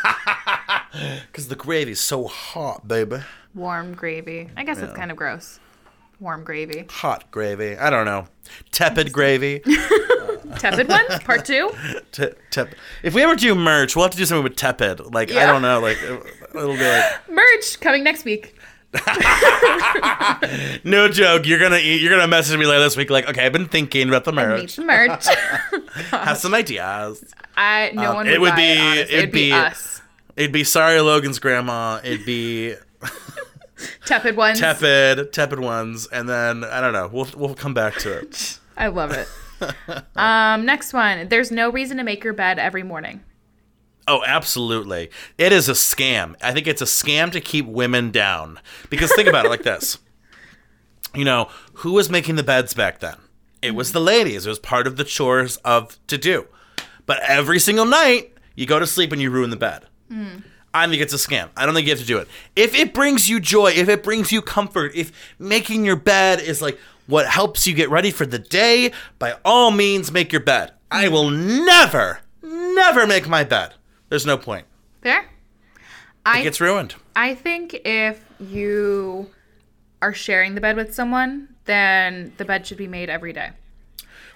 [1.31, 3.17] Because the gravy's so hot, baby.
[3.55, 4.49] Warm gravy.
[4.57, 5.59] I guess it's kind of gross.
[6.19, 6.85] Warm gravy.
[6.89, 7.77] Hot gravy.
[7.77, 8.27] I don't know.
[8.71, 9.59] Tepid gravy.
[10.59, 11.71] Tepid ones, part two.
[12.11, 15.13] Te- tep- if we ever do merch, we'll have to do something with tepid.
[15.13, 18.53] Like I don't know, like it- it'll be like Merch coming next week.
[20.83, 21.45] no joke.
[21.45, 23.09] You're gonna eat, you're gonna message me later this week.
[23.09, 24.75] Like okay, I've been thinking about the merch.
[24.75, 25.25] the merch.
[26.11, 27.23] Have some ideas.
[27.55, 30.01] I no Um, one it would, would buy be- It, it'd, It'd be, be- us.
[30.35, 31.99] It'd be sorry Logan's grandma.
[32.03, 32.75] It'd be
[34.05, 34.59] Tepid ones.
[34.59, 37.09] tepid, tepid ones, and then I don't know.
[37.11, 38.59] We'll we'll come back to it.
[38.77, 39.27] I love it.
[40.15, 41.27] um, next one.
[41.29, 43.23] There's no reason to make your bed every morning.
[44.07, 45.09] Oh, absolutely.
[45.37, 46.35] It is a scam.
[46.41, 48.59] I think it's a scam to keep women down.
[48.89, 49.97] Because think about it like this.
[51.13, 53.17] You know, who was making the beds back then?
[53.61, 54.45] It was the ladies.
[54.45, 56.47] It was part of the chores of to do.
[57.05, 59.87] But every single night, you go to sleep and you ruin the bed.
[60.73, 61.49] I think it's a scam.
[61.57, 62.29] I don't think you have to do it.
[62.55, 66.61] If it brings you joy, if it brings you comfort, if making your bed is
[66.61, 70.71] like what helps you get ready for the day, by all means, make your bed.
[70.89, 73.73] I will never, never make my bed.
[74.11, 74.65] There's no point.
[75.01, 75.21] Fair.
[75.21, 75.27] It
[76.25, 76.95] I gets ruined.
[77.15, 79.29] I think if you
[80.01, 83.51] are sharing the bed with someone, then the bed should be made every day.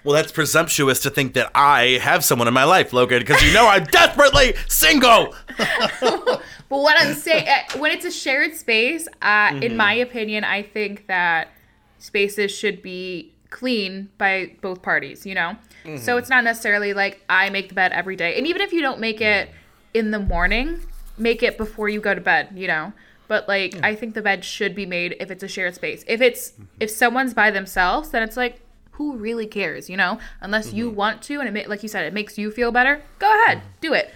[0.02, 3.52] Well, that's presumptuous to think that I have someone in my life, Logan, because you
[3.52, 5.34] know I'm desperately single.
[6.68, 10.62] But what I'm saying, uh, when it's a shared space, uh, in my opinion, I
[10.62, 11.52] think that
[12.00, 15.56] spaces should be clean by both parties, you know?
[15.98, 18.36] So it's not necessarily like I make the bed every day.
[18.36, 19.48] And even if you don't make it
[19.96, 20.80] in the morning,
[21.16, 22.92] make it before you go to bed, you know?
[23.28, 26.04] But like, I think the bed should be made if it's a shared space.
[26.06, 26.64] If it's, mm-hmm.
[26.80, 28.60] if someone's by themselves, then it's like,
[28.92, 30.18] who really cares, you know?
[30.40, 30.96] Unless you mm-hmm.
[30.96, 33.68] want to, and it like you said, it makes you feel better, go ahead, mm-hmm.
[33.80, 34.14] do it.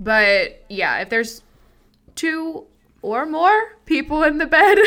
[0.00, 1.42] But yeah, if there's
[2.14, 2.66] two
[3.02, 4.78] or more people in the bed,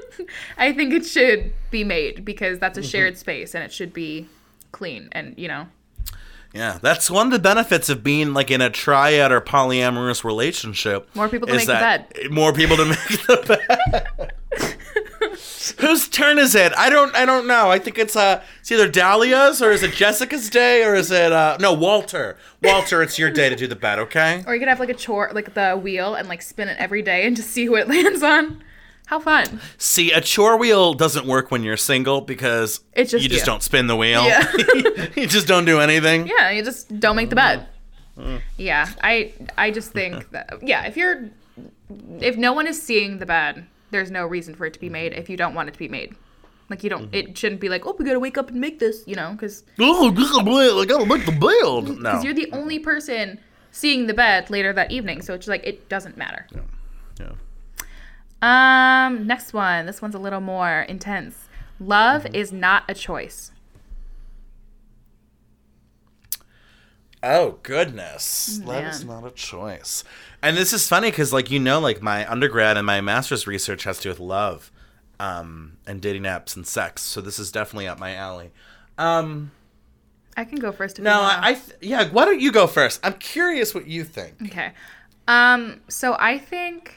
[0.58, 4.28] I think it should be made because that's a shared space and it should be
[4.72, 5.66] clean and you know.
[6.52, 11.08] Yeah, that's one of the benefits of being like in a triad or polyamorous relationship.
[11.14, 12.06] More people to make the bed.
[12.30, 14.32] More people to make the bed.
[15.78, 16.72] Whose turn is it?
[16.76, 17.14] I don't.
[17.14, 17.70] I don't know.
[17.70, 21.32] I think it's uh, it's either Dahlia's or is it Jessica's day or is it
[21.32, 22.36] uh, no Walter?
[22.62, 23.98] Walter, it's your day to do the bed.
[24.00, 24.42] Okay.
[24.46, 27.02] Or you could have like a chore, like the wheel, and like spin it every
[27.02, 28.62] day and just see who it lands on.
[29.10, 29.60] How fun!
[29.76, 33.46] See, a chore wheel doesn't work when you're single because It's just you just you.
[33.46, 34.24] don't spin the wheel.
[34.24, 34.48] Yeah.
[35.16, 36.28] you just don't do anything.
[36.28, 37.66] Yeah, you just don't make the bed.
[38.16, 38.40] Mm.
[38.56, 41.28] Yeah, I I just think that yeah, if you're
[42.20, 45.12] if no one is seeing the bed, there's no reason for it to be made
[45.14, 46.14] if you don't want it to be made.
[46.68, 47.30] Like you don't, mm-hmm.
[47.30, 49.64] it shouldn't be like, oh, we gotta wake up and make this, you know, because
[49.80, 51.96] Oh, I gotta make the bed.
[51.98, 52.10] No.
[52.12, 53.40] Because you're the only person
[53.72, 55.20] seeing the bed later that evening.
[55.20, 56.46] So it's like it doesn't matter.
[57.18, 57.32] Yeah.
[58.42, 59.86] Um, next one.
[59.86, 61.48] This one's a little more intense.
[61.78, 63.52] Love is not a choice.
[67.22, 69.20] Oh goodness, that is man.
[69.20, 70.04] not a choice.
[70.42, 73.84] And this is funny because, like you know, like my undergrad and my master's research
[73.84, 74.72] has to do with love,
[75.18, 77.02] um, and dating apps and sex.
[77.02, 78.52] So this is definitely up my alley.
[78.96, 79.50] Um,
[80.34, 80.98] I can go first.
[80.98, 81.40] If no, you wanna.
[81.42, 82.08] I, I th- yeah.
[82.08, 83.00] Why don't you go first?
[83.04, 84.36] I'm curious what you think.
[84.46, 84.72] Okay.
[85.28, 86.94] Um, so I think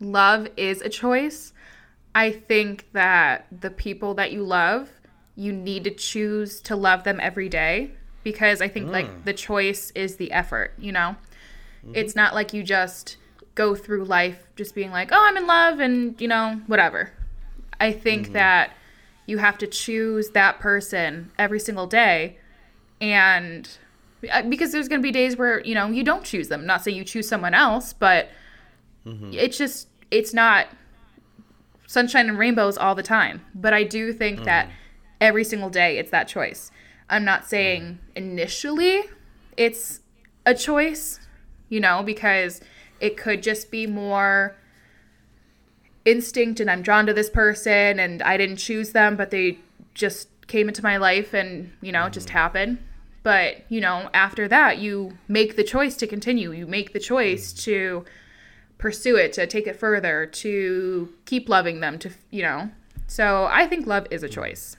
[0.00, 1.52] love is a choice.
[2.14, 4.90] I think that the people that you love,
[5.34, 7.90] you need to choose to love them every day
[8.24, 9.24] because I think like mm.
[9.24, 11.16] the choice is the effort, you know?
[11.84, 11.92] Mm-hmm.
[11.94, 13.16] It's not like you just
[13.54, 17.12] go through life just being like, "Oh, I'm in love" and, you know, whatever.
[17.78, 18.32] I think mm-hmm.
[18.34, 18.72] that
[19.26, 22.38] you have to choose that person every single day
[23.00, 23.68] and
[24.32, 26.82] uh, because there's going to be days where you know you don't choose them not
[26.82, 28.30] say you choose someone else but
[29.06, 29.30] Mm-hmm.
[29.32, 30.66] it's just it's not
[31.86, 34.74] sunshine and rainbows all the time but i do think that mm-hmm.
[35.20, 36.70] every single day it's that choice.
[37.08, 38.16] I'm not saying mm-hmm.
[38.16, 39.04] initially
[39.56, 40.00] it's
[40.44, 41.20] a choice
[41.68, 42.60] you know because
[43.00, 44.56] it could just be more
[46.04, 49.58] instinct and i'm drawn to this person and i didn't choose them but they
[49.94, 52.78] just came into my life and you know it just happened.
[53.22, 56.52] But you know after that you make the choice to continue.
[56.52, 57.62] You make the choice mm.
[57.64, 58.04] to
[58.86, 62.70] pursue it to take it further to keep loving them to you know.
[63.08, 64.76] So i think love is a choice.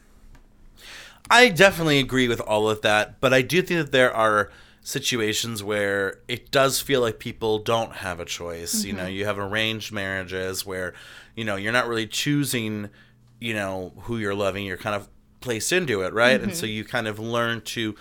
[1.30, 5.62] I definitely agree with all of that, but I do think that there are situations
[5.62, 8.86] where it does feel like people don't have a choice.
[8.86, 9.12] You know, mm-hmm.
[9.12, 10.94] you have arranged marriages where,
[11.36, 12.90] you know, you're not really choosing,
[13.42, 15.10] you know, who you're loving, you're kind of
[15.42, 16.40] placed into it, right?
[16.42, 16.76] And so mm-hmm.
[16.76, 17.94] you kind of learn to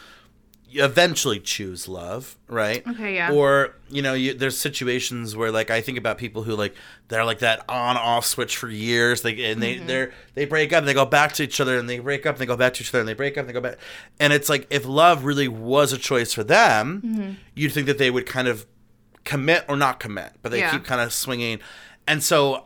[0.80, 2.86] eventually choose love, right?
[2.86, 3.32] Okay, yeah.
[3.32, 6.74] Or, you know, you, there's situations where like I think about people who like
[7.08, 9.22] they're like that on off switch for years.
[9.22, 9.86] They and they Mm-hmm.
[9.86, 12.34] they're they break up and they go back to each other and they break up
[12.36, 13.78] and they go back to each other and they break up and they go back.
[14.20, 17.30] And it's like if love really was a choice for them, Mm-hmm.
[17.54, 18.66] you'd think that they would kind of
[19.24, 20.70] commit or not commit, but they Yeah.
[20.70, 21.60] keep kind of swinging.
[22.06, 22.64] And so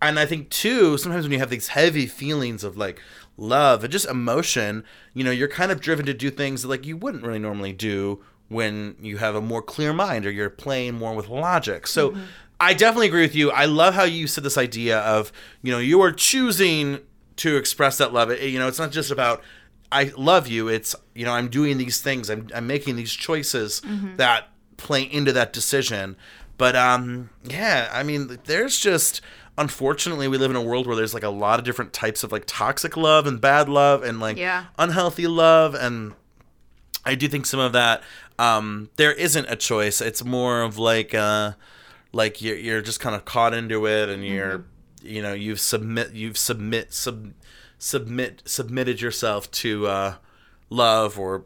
[0.00, 3.00] and I think too, sometimes when you have these heavy feelings of like
[3.36, 6.86] love and just emotion, you know, you're kind of driven to do things that like
[6.86, 10.94] you wouldn't really normally do when you have a more clear mind or you're playing
[10.94, 11.86] more with logic.
[11.86, 12.14] So
[12.60, 13.50] I definitely agree with you.
[13.50, 15.32] I love how you said this idea of,
[15.62, 17.00] you know, you are choosing
[17.36, 18.30] to express that love.
[18.30, 19.42] It- You know, it's not just about
[19.90, 20.68] I love you.
[20.68, 22.30] It's, you know, I'm doing these things.
[22.30, 23.82] I'm I'm making these choices
[24.16, 26.16] that play into that decision.
[26.58, 29.20] But um yeah, I mean, there's just
[29.58, 32.32] unfortunately we live in a world where there's like a lot of different types of
[32.32, 34.64] like toxic love and bad love and like Yeah.
[34.78, 36.14] unhealthy love and
[37.04, 38.02] I do think some of that
[38.38, 40.00] um there isn't a choice.
[40.00, 41.52] It's more of like uh
[42.12, 44.64] like you're you're just kind of caught into it and you're
[45.02, 47.32] you know, you've submit you've submit sub
[47.78, 50.14] submit submitted yourself to uh
[50.70, 51.44] love or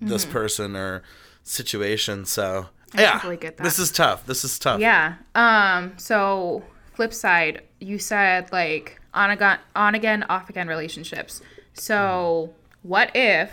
[0.00, 1.02] this person or
[1.44, 2.24] situation.
[2.24, 3.62] So yeah, totally get that.
[3.64, 4.26] this is tough.
[4.26, 4.80] This is tough.
[4.80, 5.14] Yeah.
[5.34, 5.94] Um.
[5.98, 6.62] So
[6.94, 11.40] flip side, you said like on again, on again, off again relationships.
[11.72, 13.52] So, what if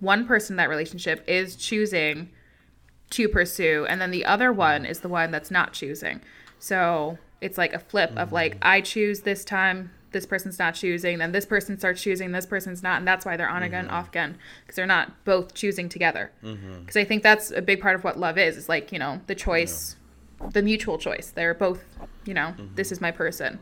[0.00, 2.30] one person in that relationship is choosing
[3.10, 6.20] to pursue, and then the other one is the one that's not choosing?
[6.58, 8.68] So it's like a flip of like mm-hmm.
[8.68, 12.82] I choose this time, this person's not choosing, then this person starts choosing, this person's
[12.82, 13.94] not, and that's why they're on again, mm-hmm.
[13.94, 16.32] off again, because they're not both choosing together.
[16.42, 16.80] Mm-hmm.
[16.80, 18.56] Because I think that's a big part of what love is.
[18.56, 19.96] Is like you know the choice,
[20.50, 21.30] the mutual choice.
[21.34, 21.84] They're both
[22.24, 23.58] you know this is my person.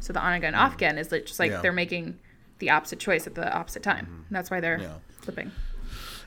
[0.00, 1.60] So the on again, off again is like just like Yeah.
[1.60, 2.18] they're making
[2.60, 4.24] the opposite choice at the opposite time.
[4.28, 4.94] And that's why they're Yeah.
[5.20, 5.50] flipping.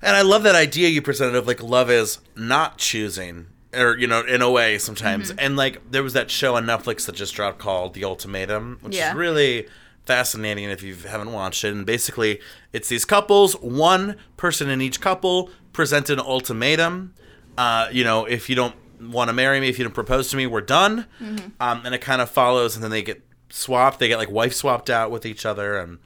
[0.02, 4.08] And I love that idea you presented of like love is not choosing, or you
[4.08, 5.30] know, in a way sometimes.
[5.30, 5.40] Mm-hmm.
[5.40, 8.96] And like there was that show on Netflix that just dropped called The Ultimatum, which
[8.96, 9.12] Yeah.
[9.12, 9.68] is really
[10.06, 11.72] fascinating if you haven't watched it.
[11.74, 12.40] And basically,
[12.74, 13.54] it's these couples.
[13.62, 17.14] One person in each couple present an ultimatum.
[17.58, 18.76] Uh, you know, if you don't
[19.10, 21.06] want to marry me, if you don't propose to me, we're done.
[21.22, 21.48] Mm-hmm.
[21.60, 24.00] Um, and it kind of follows, and then they get swapped.
[24.00, 26.00] They get like wife swapped out with each other, and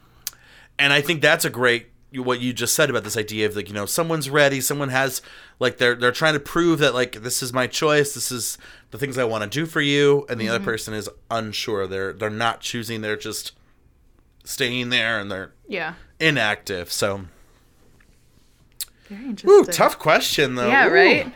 [0.79, 3.67] and I think that's a great what you just said about this idea of like
[3.67, 5.21] you know someone's ready, someone has
[5.59, 8.57] like they're they're trying to prove that like this is my choice, this is
[8.91, 11.87] the things I want to do for you, and the other person is unsure.
[11.87, 13.01] They're they're not choosing.
[13.01, 13.51] They're just
[14.45, 15.95] staying there and they're Yeah.
[16.19, 16.91] inactive.
[16.91, 17.25] So,
[19.09, 19.49] Very interesting.
[19.49, 20.67] ooh, tough question though.
[20.67, 20.91] Yeah, Ooh.
[20.93, 21.33] right?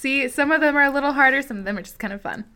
[0.00, 2.22] See, some of them are a little harder, some of them are just kind of
[2.22, 2.46] fun.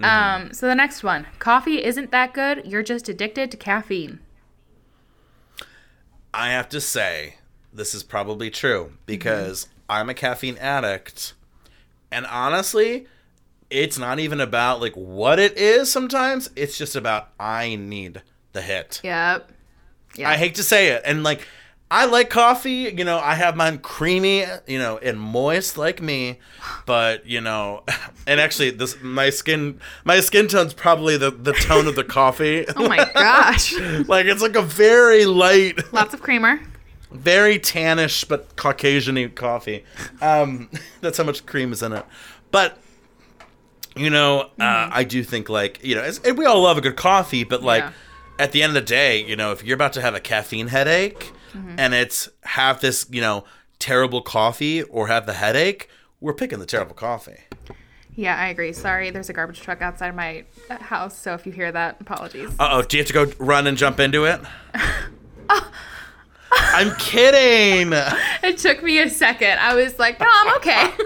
[0.00, 0.04] Mm-hmm.
[0.46, 2.62] Um, so the next one coffee isn't that good.
[2.64, 4.20] You're just addicted to caffeine.
[6.32, 7.36] I have to say,
[7.70, 11.34] this is probably true because I'm a caffeine addict.
[12.10, 13.06] And honestly,
[13.68, 16.48] it's not even about like what it is sometimes.
[16.56, 18.22] It's just about I need
[18.54, 19.02] the hit.
[19.04, 19.52] Yep.
[20.14, 20.30] Yeah.
[20.30, 21.02] I hate to say it.
[21.04, 21.46] And like
[21.88, 26.40] I like coffee, you know, I have mine creamy, you know, and moist like me,
[26.84, 27.84] but you know,
[28.26, 32.64] and actually this my skin my skin tone's probably the the tone of the coffee.
[32.76, 33.72] oh my gosh.
[34.08, 36.60] like it's like a very light Lots of creamer.
[37.12, 39.84] very tannish but Caucasian coffee.
[40.20, 40.68] Um,
[41.00, 42.04] that's how much cream is in it.
[42.50, 42.78] But
[43.94, 44.90] you know, uh, Mm-hmm.
[44.92, 47.92] I do think like you know, we all love a good coffee, but like Yeah.
[48.40, 50.66] at the end of the day, you know, if you're about to have a caffeine
[50.66, 51.78] headache Mm-hmm.
[51.78, 53.44] and it's have this you know
[53.78, 55.88] terrible coffee or have the headache,
[56.20, 57.40] we're picking the terrible coffee.
[58.14, 58.72] Yeah, I agree.
[58.72, 62.50] Sorry, there's a garbage truck outside my uh, house, so if you hear that, apologies.
[62.58, 64.40] Uh oh, do you have to go run and jump into it?
[66.52, 67.92] I'm kidding.
[68.42, 69.58] It took me a second.
[69.58, 70.92] I was like, no, I'm okay.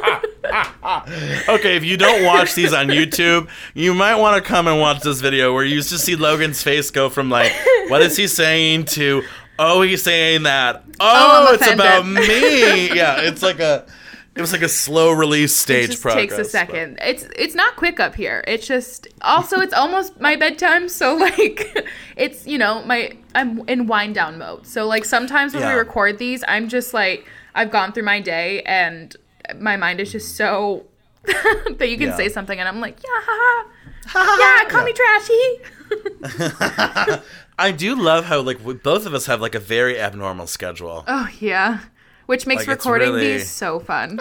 [1.48, 5.00] Okay, if you don't watch these on YouTube, you might want to come and watch
[5.02, 7.52] this video where you just see Logan's face go from like,
[7.88, 9.22] what is he saying to,
[9.60, 10.82] oh, he's saying that.
[10.98, 12.88] Oh, I'm oh, it's about me.
[12.96, 13.84] Yeah, it's like a,
[14.34, 16.22] it was like a slow release it stage just progress.
[16.22, 16.98] takes a second.
[17.02, 18.42] It's it's not quick up here.
[18.48, 21.76] It's just also it's almost my bedtime, so like
[22.16, 24.66] it's you know my I'm in wind down mode.
[24.66, 25.74] So like sometimes when Yeah.
[25.74, 29.14] we record these, I'm just like I've gone through my day and
[29.58, 30.86] my mind is just so
[31.24, 32.16] that you can Yeah.
[32.16, 33.66] say something and I'm like yeah ha,
[34.06, 34.58] ha.
[34.62, 35.58] yeah call me trashy.
[37.60, 41.04] I do love how like we, both of us have like a very abnormal schedule.
[41.06, 41.80] Oh yeah,
[42.26, 44.18] which makes Like, recording really- these so fun.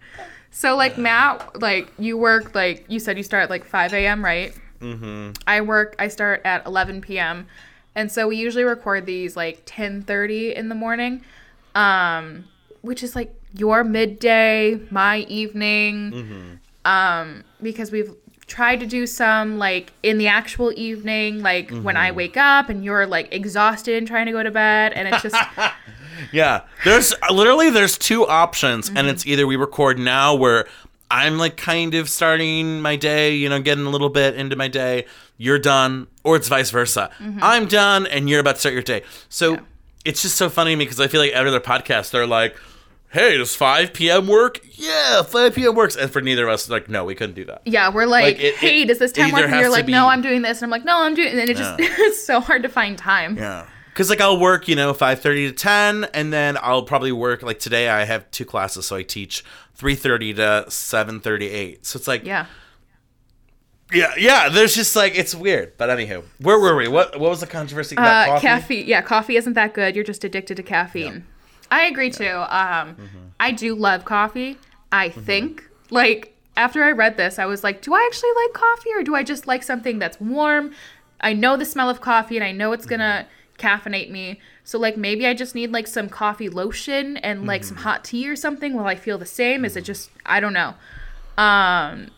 [0.50, 4.24] so like Matt, like you work like you said you start at like 5 a.m.
[4.24, 4.52] right?
[4.80, 5.30] Mm-hmm.
[5.46, 5.94] I work.
[5.98, 7.46] I start at 11 p.m.
[7.94, 11.22] And so we usually record these like 10:30 in the morning,
[11.74, 12.44] um,
[12.80, 18.12] which is like your midday, my evening, um, because we've
[18.52, 22.84] tried to do some like in the actual evening, like when I wake up and
[22.84, 25.36] you're like exhausted and trying to go to bed, and it's just
[26.32, 28.96] Yeah, there's literally there's two options, Mm-hmm.
[28.98, 30.66] and it's either we record now where
[31.10, 34.68] I'm like kind of starting my day, you know, getting a little bit into my
[34.68, 35.06] day.
[35.38, 37.10] You're done, or it's vice versa.
[37.40, 39.02] I'm done, and you're about to start your day.
[39.28, 39.64] So Mm-hmm.
[39.64, 39.68] Yeah.
[40.10, 42.56] it's just so funny to me because I feel like every other podcast they're like,
[43.12, 44.26] "Hey, does 5 p.m.
[44.26, 45.74] work?" Yeah, 5 p.m.
[45.74, 47.62] works, and for neither of us, like, no, we couldn't do that.
[47.64, 49.42] Yeah, we're like, Like, it- hey, it does this time work?
[49.44, 50.58] And you're like, be- no, I'm doing this.
[50.60, 51.28] And I'm like, no, I'm doing.
[51.28, 51.86] And then it just Yeah.
[51.98, 53.36] it's so hard to find time.
[53.36, 53.66] Yeah.
[53.94, 57.42] Cause like I'll work, you know, five thirty to ten, and then I'll probably work
[57.42, 57.90] like today.
[57.90, 59.44] I have two classes, so I teach
[59.74, 61.84] three thirty to seven thirty eight.
[61.84, 62.46] So it's like, Yeah.
[63.92, 64.48] yeah, yeah.
[64.48, 65.76] There's just like it's weird.
[65.76, 66.88] But anywho, where were we?
[66.88, 68.46] What what was the controversy about Uh, coffee?
[68.46, 68.86] caffeine.
[68.86, 69.94] Yeah, coffee isn't that good.
[69.94, 71.26] You're just addicted to caffeine.
[71.72, 72.36] I agree too.
[72.48, 73.18] Um, Mm-hmm.
[73.40, 74.56] I do love coffee.
[74.92, 78.90] I think like after I read this, I was like, do I actually like coffee
[78.94, 80.72] or do I just like something that's warm?
[81.20, 83.26] I know the smell of coffee and I know it's gonna
[83.58, 84.38] caffeinate me.
[84.64, 88.28] So like maybe I just need like some coffee lotion and like some hot tea
[88.28, 88.74] or something.
[88.74, 89.64] while I feel the same?
[89.64, 90.74] Is it just I don't know.
[91.36, 92.08] Um,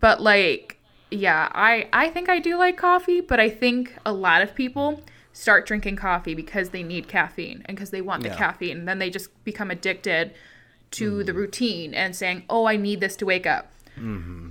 [0.00, 0.76] but like
[1.10, 5.02] yeah, I I think I do like coffee, but I think a lot of people
[5.38, 8.36] start drinking coffee because they need caffeine and because they want the Yeah.
[8.36, 8.78] caffeine.
[8.78, 10.32] And then they just become addicted
[10.92, 13.70] to the routine and saying, "Oh, I need this to wake up."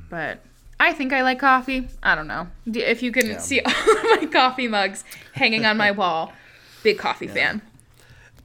[0.09, 0.43] But
[0.79, 1.89] I think I like coffee.
[2.03, 2.47] I don't know.
[2.67, 3.37] If you can Yeah.
[3.39, 6.31] see all of my coffee mugs hanging on my wall,
[6.83, 7.61] big coffee fan.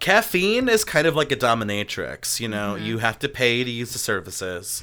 [0.00, 2.84] caffeine is kind of like a dominatrix you know Mm-hmm.
[2.86, 4.82] you have to pay to use the services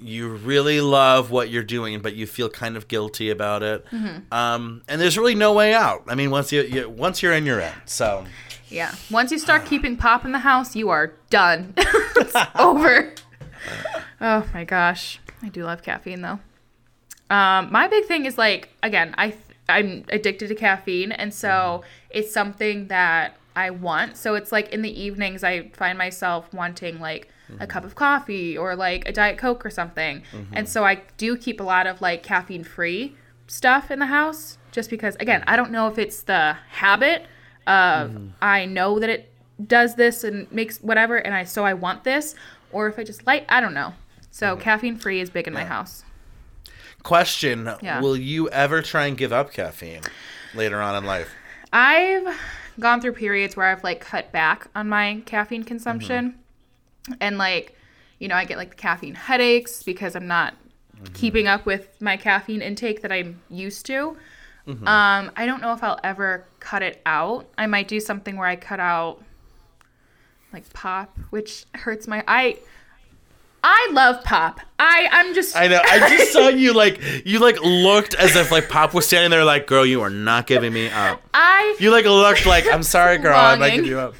[0.00, 4.32] you really love what you're doing but you feel kind of guilty about it Mm-hmm.
[4.34, 7.46] um, and there's really no way out i mean once you, you once you're in
[7.46, 8.24] you're in so
[8.70, 8.92] Yeah.
[9.10, 11.74] Once you start keeping pop in the house, you are done.
[11.76, 13.14] it's over.
[14.20, 15.20] Oh my gosh.
[15.42, 16.40] I do love caffeine though.
[17.30, 19.34] Um, my big thing is like again, I
[19.68, 24.16] I'm addicted to caffeine and so it's something that I want.
[24.16, 27.28] So it's like in the evenings I find myself wanting like
[27.58, 30.22] a cup of coffee or like a diet coke or something.
[30.32, 30.54] Mm-hmm.
[30.54, 33.16] And so I do keep a lot of like caffeine free
[33.46, 37.26] stuff in the house just because again, I don't know if it's the habit
[37.66, 38.30] of mm.
[38.40, 39.30] I know that it
[39.66, 42.34] does this and makes whatever and I so I want this
[42.72, 43.94] or if I just like I don't know.
[44.30, 44.62] So mm-hmm.
[44.62, 46.04] caffeine free is big in my house.
[47.02, 48.00] question Yeah.
[48.00, 50.02] will you ever try and give up caffeine
[50.54, 51.30] later on in life
[51.74, 52.36] I've
[52.78, 56.30] gone through periods where I've like cut back on my caffeine consumption.
[56.30, 56.38] Mm-hmm.
[57.20, 57.76] And like,
[58.18, 60.54] you know, I get like the caffeine headaches because I'm not
[61.12, 64.16] keeping up with my caffeine intake that I'm used to.
[64.66, 67.46] Um, I don't know if I'll ever cut it out.
[67.58, 69.22] I might do something where I cut out
[70.54, 72.58] like pop, which hurts my I
[73.62, 74.60] I love pop.
[74.78, 75.80] I I'm just I know.
[75.84, 79.44] I just saw you like you like looked as if like Pop was standing there
[79.44, 81.20] like, girl, you are not giving me up.
[81.34, 84.14] I You like looked like, I'm sorry, girl, I'm not giving you up.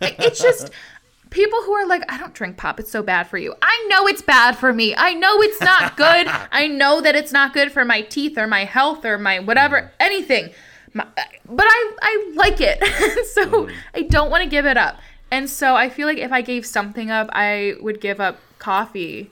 [0.00, 0.70] it's just
[1.30, 2.78] people who are like, I don't drink pop.
[2.78, 3.54] It's so bad for you.
[3.62, 4.94] I know it's bad for me.
[4.96, 6.26] I know it's not good.
[6.28, 9.80] I know that it's not good for my teeth or my health or my whatever,
[9.82, 9.90] mm.
[10.00, 10.50] anything.
[10.92, 11.06] My,
[11.48, 12.78] but I, I like it.
[13.34, 13.74] so mm.
[13.94, 15.00] I don't want to give it up.
[15.30, 19.30] And so I feel like if I gave something up, I would give up coffee.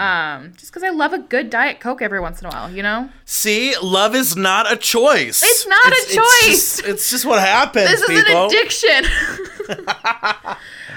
[0.00, 2.82] Um, just because I love a good diet coke every once in a while, you
[2.82, 3.08] know.
[3.24, 5.42] See, love is not a choice.
[5.42, 6.76] It's not a It's choice.
[6.76, 7.88] just, it's just what happens.
[7.88, 8.44] This is people.
[8.44, 9.04] an addiction.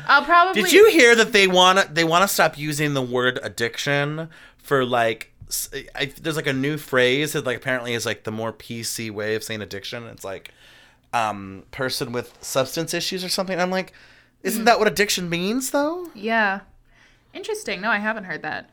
[0.07, 0.63] I'll probably.
[0.63, 4.29] Did you hear that they want to they want to stop using the word addiction
[4.57, 5.31] for like
[5.95, 9.35] I, there's like a new phrase that like apparently is like the more PC way
[9.35, 10.03] of saying addiction.
[10.05, 10.51] It's like
[11.13, 13.59] um person with substance issues or something.
[13.59, 13.93] I'm like,
[14.41, 14.65] isn't Hmm.
[14.65, 16.09] that what addiction means though?
[16.15, 16.61] Yeah.
[17.33, 17.81] Interesting.
[17.81, 18.69] No, I haven't heard that.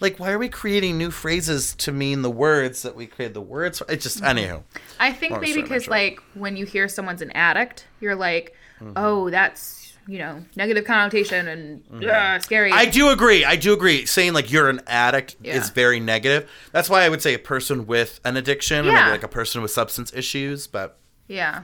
[0.00, 3.40] Like, why are we creating new phrases to mean the words that we created the
[3.40, 3.78] words?
[3.78, 3.86] For?
[3.90, 4.38] It's just Mm-hmm.
[4.38, 4.62] anywho.
[4.98, 8.92] I think maybe because like when you hear someone's an addict, you're like, Mm-hmm.
[8.96, 12.70] oh, that's you know negative connotation and ugh, scary.
[12.70, 12.78] Mm-hmm.
[12.78, 13.44] I do agree.
[13.44, 14.04] I do agree.
[14.04, 15.54] Saying like you're an addict Yeah.
[15.56, 16.50] is very negative.
[16.72, 19.00] That's why I would say a person with an addiction or Yeah.
[19.02, 20.66] maybe like a person with substance issues.
[20.66, 20.98] But
[21.28, 21.62] yeah.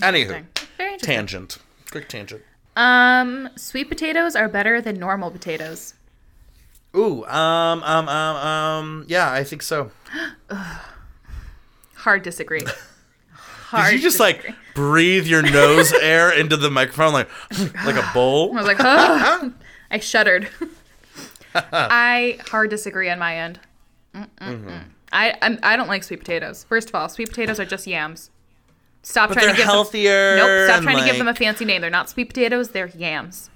[0.00, 0.44] anywho,
[0.76, 0.98] Very interesting.
[1.00, 1.58] tangent.
[1.90, 2.42] Quick tangent.
[2.80, 5.94] Um, sweet potatoes are better than normal potatoes.
[6.96, 9.90] Ooh, um, um, um, um, yeah, I think so.
[11.94, 12.60] Hard disagree.
[12.64, 12.70] Did
[13.76, 14.48] Hard you just disagree.
[14.50, 17.28] like breathe your nose air into the microphone like
[17.84, 18.52] like a bowl?
[18.52, 19.52] I was like, "Ugh."
[19.90, 20.48] I shuddered.
[21.54, 23.60] I hard disagree on my end.
[24.14, 24.84] Mm-mm-mm.
[25.12, 26.64] I I'm, I don't like sweet potatoes.
[26.64, 28.30] First of all, sweet potatoes are just yams.
[29.02, 30.36] Stop But trying to give healthier.
[30.36, 30.46] them.
[30.46, 30.68] Nope.
[30.70, 31.80] Stop trying to give them a fancy name.
[31.80, 32.70] They're not sweet potatoes.
[32.70, 33.48] They're yams.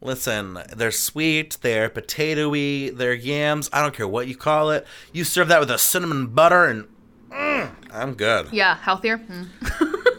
[0.00, 3.70] Listen, they're sweet, they're potatoey, they're yams.
[3.72, 4.86] I don't care what you call it.
[5.12, 6.86] You serve that with a cinnamon butter, and
[7.30, 8.48] mm, I'm good.
[8.52, 9.18] Yeah, healthier.
[9.18, 9.48] Mm.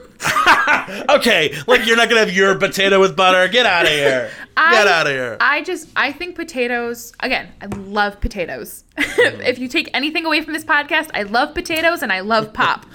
[1.09, 3.47] Okay, like you're not gonna have your potato with butter.
[3.47, 4.29] Get out of here.
[4.55, 5.37] Get I- out of here.
[5.39, 7.13] I just I think potatoes.
[7.19, 8.83] Again, I love potatoes.
[8.97, 12.85] If you take anything away from this podcast, I love potatoes and I love pop.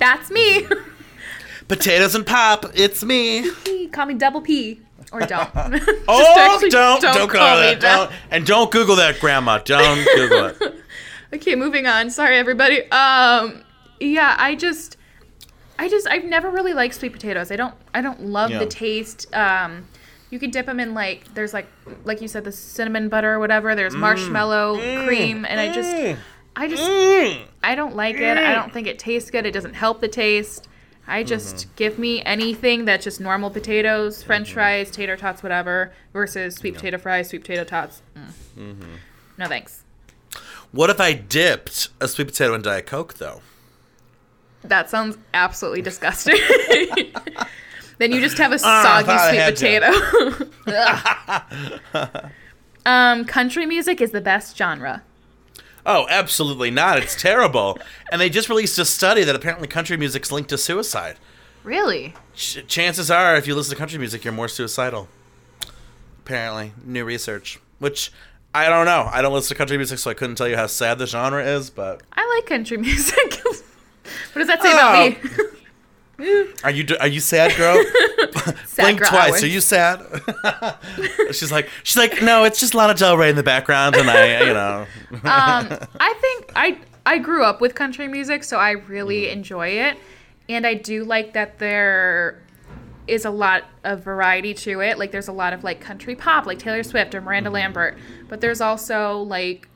[0.00, 0.66] That's me.
[1.68, 2.66] Potatoes and pop.
[2.74, 3.48] It's me.
[3.92, 4.80] call me double P
[5.12, 5.48] or don't.
[6.08, 7.80] Oh, actually don't don't, call me that.
[7.80, 9.58] Don't and don't Google that, Grandma.
[9.58, 10.74] Don't Google it.
[11.32, 12.10] Okay, moving on.
[12.10, 12.82] Sorry, everybody.
[12.90, 13.62] Um,
[14.00, 14.96] yeah, I just,
[15.78, 17.52] I just, I've never really liked sweet potatoes.
[17.52, 18.58] I don't, I don't love Yeah.
[18.58, 19.32] the taste.
[19.32, 19.86] Um,
[20.30, 21.68] you can dip them in like, there's like,
[22.04, 23.76] like you said, the cinnamon butter or whatever.
[23.76, 26.18] There's marshmallow cream, and I just, Mm.
[26.56, 27.42] I just, Mm.
[27.62, 28.36] I don't like it.
[28.38, 29.46] I don't think it tastes good.
[29.46, 30.68] It doesn't help the taste.
[31.06, 31.70] I just Mm-hmm.
[31.76, 36.98] give me anything that's just normal potatoes, French fries, tater tots, whatever, versus sweet potato
[36.98, 38.02] fries, sweet potato tots.
[38.16, 38.22] Mm.
[38.58, 38.94] Mm-hmm.
[39.38, 39.82] No thanks.
[40.72, 43.40] What if I dipped a sweet potato in Diet Coke though?
[44.62, 46.36] That sounds absolutely disgusting.
[47.98, 49.90] then you just have a Ah, soggy I sweet
[50.64, 52.30] potato.
[52.86, 55.02] Um, country music is the best genre.
[55.86, 56.98] Oh, absolutely not.
[56.98, 57.78] It's terrible.
[58.12, 61.16] and they just released a study that apparently country music's linked to suicide.
[61.62, 62.14] Really?
[62.34, 65.08] Ch- chances are, if you listen to country music, you're more suicidal.
[66.24, 67.58] Apparently, new research.
[67.78, 68.12] Which
[68.54, 69.08] I don't know.
[69.10, 71.44] I don't listen to country music, so I couldn't tell you how sad the genre
[71.44, 71.70] is.
[71.70, 73.40] But I like country music.
[73.44, 75.08] what does that say about oh.
[75.10, 75.16] me?
[76.64, 77.82] are you are you sad, girl?
[78.66, 79.32] Sad Blink girl twice.
[79.32, 79.42] hours.
[79.42, 80.00] Are you sad?
[81.32, 84.40] she's like, she's like, no, it's just Lana Del Rey in the background, and I,
[84.46, 84.86] you know,
[85.24, 89.32] um, I think I I grew up with country music, so I really Mm.
[89.32, 89.96] enjoy it,
[90.48, 92.40] and I do like that there
[93.08, 94.96] is a lot of variety to it.
[94.98, 97.54] Like there's a lot of like country pop, like Taylor Swift or Miranda Mm-hmm.
[97.54, 97.98] Lambert,
[98.28, 99.68] but there's also like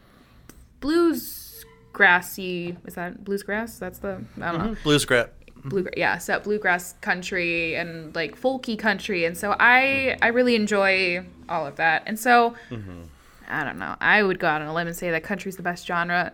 [0.81, 2.77] blues grassy.
[2.87, 3.79] Is that bluesgrass?
[3.79, 5.33] That's the I don't know blues grit.
[5.65, 11.25] Blue yeah so bluegrass country and like folky country and so i i really enjoy
[11.49, 12.03] all of that.
[12.07, 12.55] And so
[13.49, 15.63] i don't know i would go out on a limb and say that country's the
[15.63, 16.33] best genre.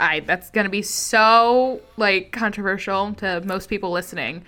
[0.00, 4.44] I that's gonna be so like controversial to most people listening.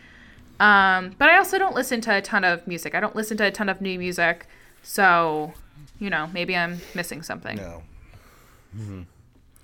[0.60, 2.94] Um but i also don't listen to a ton of music.
[2.94, 4.46] I don't listen to a ton of new music.
[4.82, 5.52] So
[5.98, 7.56] you know maybe i'm missing something.
[7.56, 7.82] No.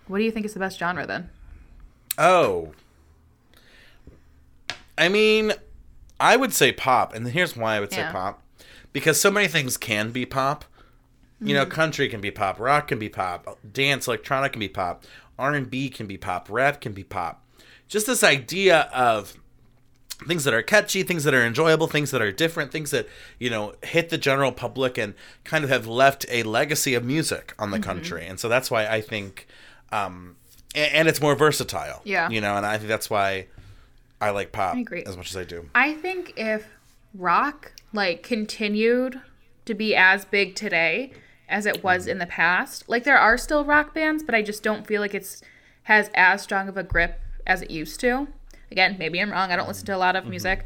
[0.07, 1.31] what do you think is the best genre then?
[2.19, 2.73] Oh.
[5.01, 5.53] I mean,
[6.21, 8.43] I would say pop, and here's why I would say pop.
[8.93, 10.65] Because so many things can be pop.
[11.43, 15.05] You know, country can be pop, rock can be pop, dance, electronic can be pop,
[15.39, 17.43] R&B can be pop, rap can be pop.
[17.89, 19.39] Just this idea of
[20.29, 23.49] things that are catchy, things that are enjoyable, things that are different, things that, you
[23.49, 27.71] know, hit the general public and kind of have left a legacy of music on
[27.71, 28.27] the country.
[28.27, 29.47] And so that's why I think
[29.93, 30.37] um
[30.75, 32.03] and, and it's more versatile.
[32.05, 32.29] Yeah.
[32.29, 33.47] You know, and I think that's why
[34.21, 35.03] I like pop I agree.
[35.05, 35.71] as much as I do.
[35.75, 36.69] I think if
[37.15, 39.21] rock like continued
[39.65, 41.13] to be as big today
[41.49, 42.11] as it was mm.
[42.11, 45.15] in the past, like there are still rock bands, but I just don't feel like
[45.15, 45.43] it's
[45.85, 48.29] has as strong of a grip as it used to.
[48.71, 49.51] Again, maybe I'm wrong.
[49.51, 50.31] I don't listen to a lot of mm-hmm.
[50.31, 50.65] music,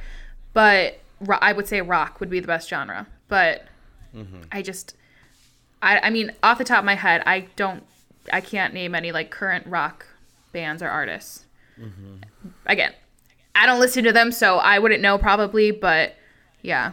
[0.53, 3.07] but ro- I would say rock would be the best genre.
[3.29, 3.65] But
[4.15, 4.43] mm-hmm.
[4.53, 4.95] I just,
[5.81, 7.85] I, I mean, off the top of my head, I don't,
[8.33, 10.07] I can't name any like current rock
[10.53, 11.47] bands or artists.
[11.81, 12.17] Mm-hmm.
[12.67, 12.93] Again,
[13.55, 16.15] I don't listen to them, so I wouldn't know probably, but
[16.63, 16.93] yeah.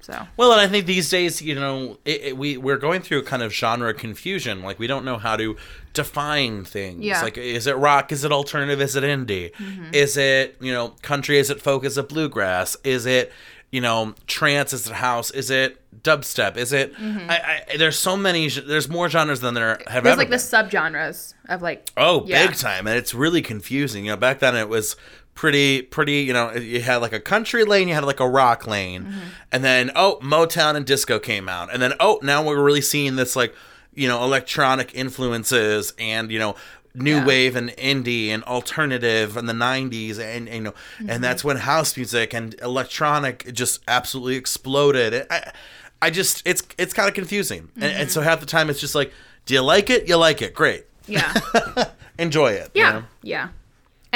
[0.00, 3.22] So Well, and I think these days, you know, it, it, we we're going through
[3.24, 4.62] kind of genre confusion.
[4.62, 5.56] Like we don't know how to
[5.94, 7.02] define things.
[7.04, 7.22] Yeah.
[7.22, 8.12] Like, is it rock?
[8.12, 8.80] Is it alternative?
[8.80, 9.52] Is it indie?
[9.54, 9.94] Mm-hmm.
[9.94, 11.38] Is it you know country?
[11.38, 11.84] Is it folk?
[11.84, 12.76] Is it bluegrass?
[12.84, 13.32] Is it
[13.72, 14.72] you know trance?
[14.72, 15.30] Is it house?
[15.32, 16.56] Is it dubstep?
[16.56, 16.94] Is it?
[16.94, 17.28] Mm-hmm.
[17.30, 18.48] I, I, there's so many.
[18.48, 22.24] There's more genres than there have there's ever There's like the subgenres of like Oh,
[22.26, 22.46] Yeah.
[22.46, 24.04] big time, and it's really confusing.
[24.04, 24.94] You know, back then it was
[25.36, 26.22] pretty, pretty.
[26.22, 29.18] You know, you had like a country lane, you had like a rock lane, Mm-hmm.
[29.52, 33.14] and then oh, Motown and disco came out, and then oh, now we're really seeing
[33.14, 33.54] this like
[33.94, 36.56] you know electronic influences and you know
[36.94, 37.24] new Yeah.
[37.26, 41.10] wave and indie and alternative in the 90s and, and, you know Mm-hmm.
[41.10, 45.52] and that's when house music and electronic just absolutely exploded I,
[46.00, 48.08] I just it's it's kind of confusing and, and Mm-hmm.
[48.08, 49.12] so half the time it's just like
[49.44, 51.32] do you like it you like it great yeah.
[52.18, 53.04] enjoy it you Yeah, know?
[53.22, 53.48] yeah.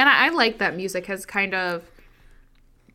[0.01, 1.85] And I, I like that music has kind of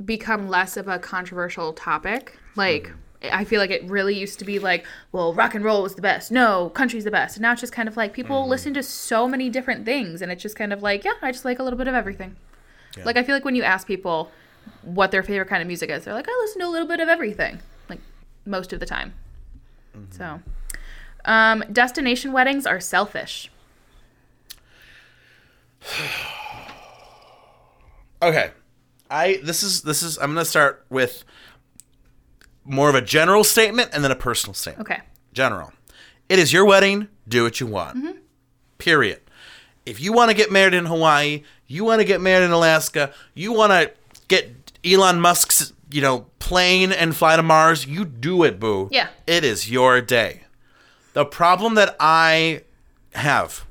[0.03, 2.39] become less of a controversial topic.
[2.55, 2.91] Like,
[3.21, 6.01] I feel like it really used to be like, well, rock and roll was the
[6.01, 6.31] best.
[6.31, 7.37] No, country's the best.
[7.37, 10.23] And now it's just kind of like people listen to so many different things.
[10.23, 12.37] And it's just kind of like, yeah, I just like a little bit of everything.
[13.03, 14.31] Like, I feel like when you ask people
[14.81, 17.01] what their favorite kind of music is, they're like, I listen to a little bit
[17.01, 17.59] of everything.
[17.87, 17.99] Like,
[18.47, 19.13] most of the time.
[20.09, 20.39] So,
[21.23, 23.51] um, destination weddings are selfish.
[28.21, 28.51] Okay.
[29.09, 31.23] I this is this is i'm gonna start with
[32.63, 34.89] more of a general statement and then a personal statement.
[34.89, 35.01] Okay.
[35.33, 35.71] general.
[36.27, 37.07] It is your wedding.
[37.27, 37.97] Do what you want.
[37.97, 38.17] Mm-hmm.
[38.79, 39.21] period.
[39.85, 43.11] If you want to get married in hawaii you want to get married in alaska
[43.33, 43.91] you want to
[44.27, 48.89] get elon musk's you know plane and fly to mars you do it boo.
[48.91, 49.09] Yeah.
[49.27, 50.41] it is your day.
[51.13, 52.61] The problem that i
[53.13, 53.65] have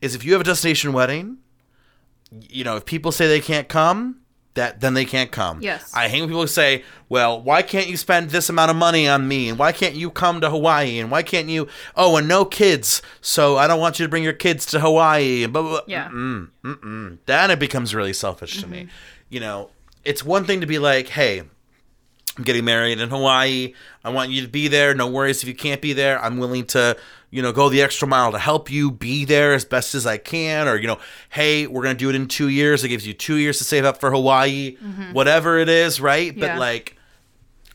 [0.00, 1.38] is if you have a destination wedding
[2.30, 4.20] you know if people say they can't come
[4.54, 5.90] that then they can't come Yes.
[5.94, 9.08] i hate when people who say well why can't you spend this amount of money
[9.08, 12.28] on me and why can't you come to hawaii and why can't you oh and
[12.28, 15.62] no kids so i don't want you to bring your kids to hawaii and blah,
[15.62, 15.80] blah, blah.
[15.86, 16.08] Yeah.
[17.26, 18.88] then it becomes really selfish to me mm-hmm.
[19.28, 19.70] you know
[20.04, 21.42] it's one thing to be like hey
[22.36, 23.74] I'm getting married in Hawaii.
[24.04, 24.92] I want you to be there.
[24.92, 26.20] No worries if you can't be there.
[26.20, 26.96] I'm willing to,
[27.34, 30.18] you know, go the extra mile to help you be there as best as I
[30.18, 30.68] can.
[30.68, 32.84] Or, you know, hey, we're going to do it in two years.
[32.84, 34.76] It gives you two years to save up for Hawaii,
[35.12, 36.32] whatever it is, right?
[36.38, 36.96] But like,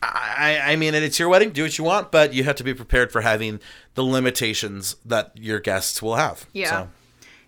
[0.02, 1.50] I, I mean, it's your wedding.
[1.50, 3.60] Do what you want, but you have to be prepared for having
[3.96, 6.46] the limitations that your guests will have.
[6.54, 6.70] Yeah.
[6.70, 6.88] So,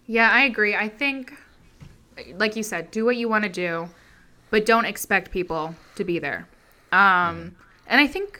[0.06, 0.76] Yeah, I agree.
[0.76, 1.32] I think,
[2.34, 3.88] like you said, do what you want to do,
[4.50, 6.46] but don't expect people to be there.
[6.92, 7.56] Um,
[7.86, 8.38] and I think,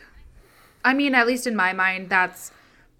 [0.85, 2.53] I mean, at least in my mind, that's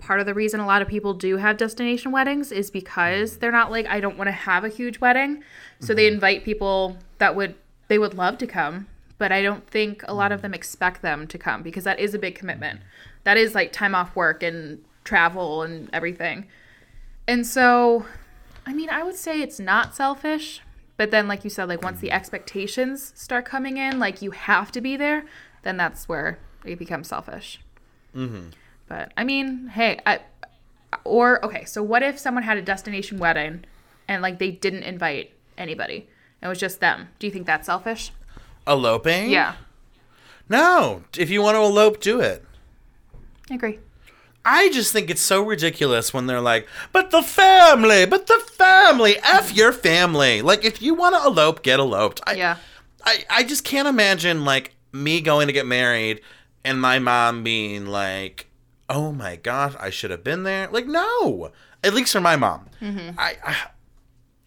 [0.03, 3.41] part of the reason a lot of people do have destination weddings is because mm.
[3.41, 5.43] they're not like, I don't want to have a huge wedding.
[5.81, 6.15] So they mm-hmm.
[6.15, 7.55] invite people that would,
[7.89, 8.89] they would love to come,
[9.19, 10.43] but I don't think a lot of mm.
[10.43, 12.81] them expect them to come because that is a big commitment.
[13.25, 16.49] That is like time off work and travel and everything.
[17.29, 18.05] And so,
[18.67, 20.61] I mean, I would say it's not selfish,
[20.97, 22.15] but then, like you said, like once the mm.
[22.15, 25.25] expectations start coming in, like you have to be there,
[25.63, 27.61] then that's where it becomes selfish.
[28.17, 28.51] Mm-hmm.
[28.89, 30.21] But I mean, hey, I,
[31.05, 33.65] or okay, so what if someone had a destination wedding
[34.09, 36.09] and like they didn't invite anybody?
[36.43, 37.09] It was just them.
[37.19, 38.13] Do you think that's selfish?
[38.67, 39.31] Eloping?
[39.31, 39.55] Yeah,
[40.49, 41.05] No.
[41.17, 42.45] If you want to elope, do it.
[43.51, 43.79] I agree.
[44.45, 49.17] I just think it's so ridiculous when they're like, but the family, but the family,
[49.23, 50.43] F your family.
[50.43, 52.21] Like, if you want to elope, get eloped.
[52.27, 52.57] I, Yeah.
[53.05, 56.21] I, I just can't imagine, like, me going to get married
[56.65, 58.47] and my mom being like,
[58.93, 60.69] oh my gosh, I should have been there.
[60.71, 61.51] Like, no.
[61.83, 62.69] At least for my mom.
[62.81, 63.19] Mm-hmm.
[63.19, 63.57] I, I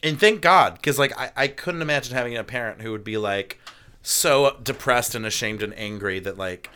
[0.03, 3.17] and thank God, because like I, I couldn't imagine having a parent who would be
[3.17, 3.59] like
[4.01, 6.69] so depressed and ashamed and angry that like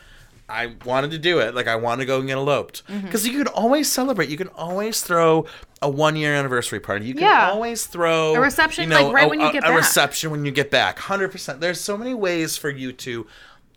[0.48, 3.06] I wanted to do it, like I wanted to go and get eloped, mm-hmm.
[3.06, 4.28] because you could always celebrate.
[4.30, 5.46] You can always throw
[5.80, 7.06] a one year anniversary party.
[7.06, 7.50] You can Yeah.
[7.50, 9.76] always throw A reception, You like, right a, when you a- get a back.
[9.76, 10.98] reception when you get back.
[10.98, 11.60] Hundred percent.
[11.60, 13.26] There's so many ways for you to,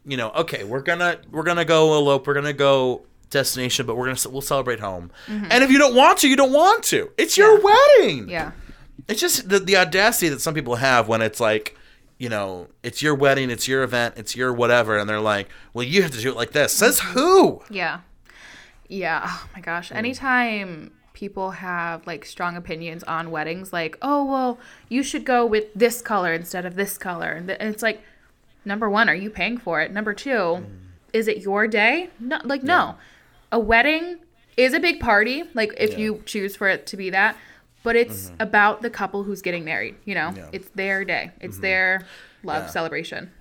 [0.04, 2.26] you know, okay, we're gonna we're gonna go elope.
[2.28, 3.04] We're gonna go
[3.34, 5.12] destination, but we're gonna we'll celebrate home.
[5.28, 5.48] Mm-hmm.
[5.52, 7.12] And if you don't want to, you don't want to.
[7.18, 8.22] It's your wedding.
[8.22, 8.30] Mm-hmm.
[8.30, 8.52] Yeah.
[9.10, 11.76] It's just the, the audacity that some people have when it's like,
[12.18, 15.84] you know, it's your wedding, it's your event, it's your whatever, and they're like, well,
[15.84, 16.72] you have to do it like this.
[16.72, 17.20] Says mm-hmm.
[17.20, 17.64] who?
[17.70, 18.00] Yeah.
[18.88, 19.24] Yeah.
[19.26, 19.90] Oh my gosh.
[19.90, 19.96] Mm.
[19.96, 24.60] Anytime people have like strong opinions on weddings, like, oh, well,
[24.90, 27.32] you should go with this color instead of this color.
[27.32, 28.02] And it's like,
[28.66, 29.92] number one, are you paying for it?
[29.92, 30.66] Number two, mm.
[31.12, 32.10] is it your day?
[32.20, 32.96] No, like, no.
[33.54, 34.18] A wedding
[34.58, 35.98] is a big party, like, if Yeah.
[36.00, 37.38] you choose for it to be that.
[37.84, 38.36] But it's mm-hmm.
[38.40, 39.96] about the couple who's getting married.
[40.06, 40.48] You know, Yeah.
[40.52, 41.32] it's their day.
[41.40, 41.62] It's mm-hmm.
[41.62, 42.06] their
[42.44, 42.70] love Yeah.
[42.70, 43.32] celebration.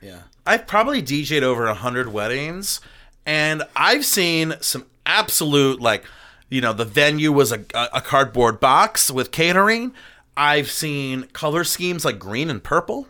[0.00, 0.18] Yeah.
[0.46, 2.80] I've probably DJ'd over a hundred weddings,
[3.24, 6.04] and I've seen some absolute like,
[6.50, 9.94] you know, the venue was a, a a cardboard box with catering.
[10.36, 13.08] I've seen color schemes like green and purple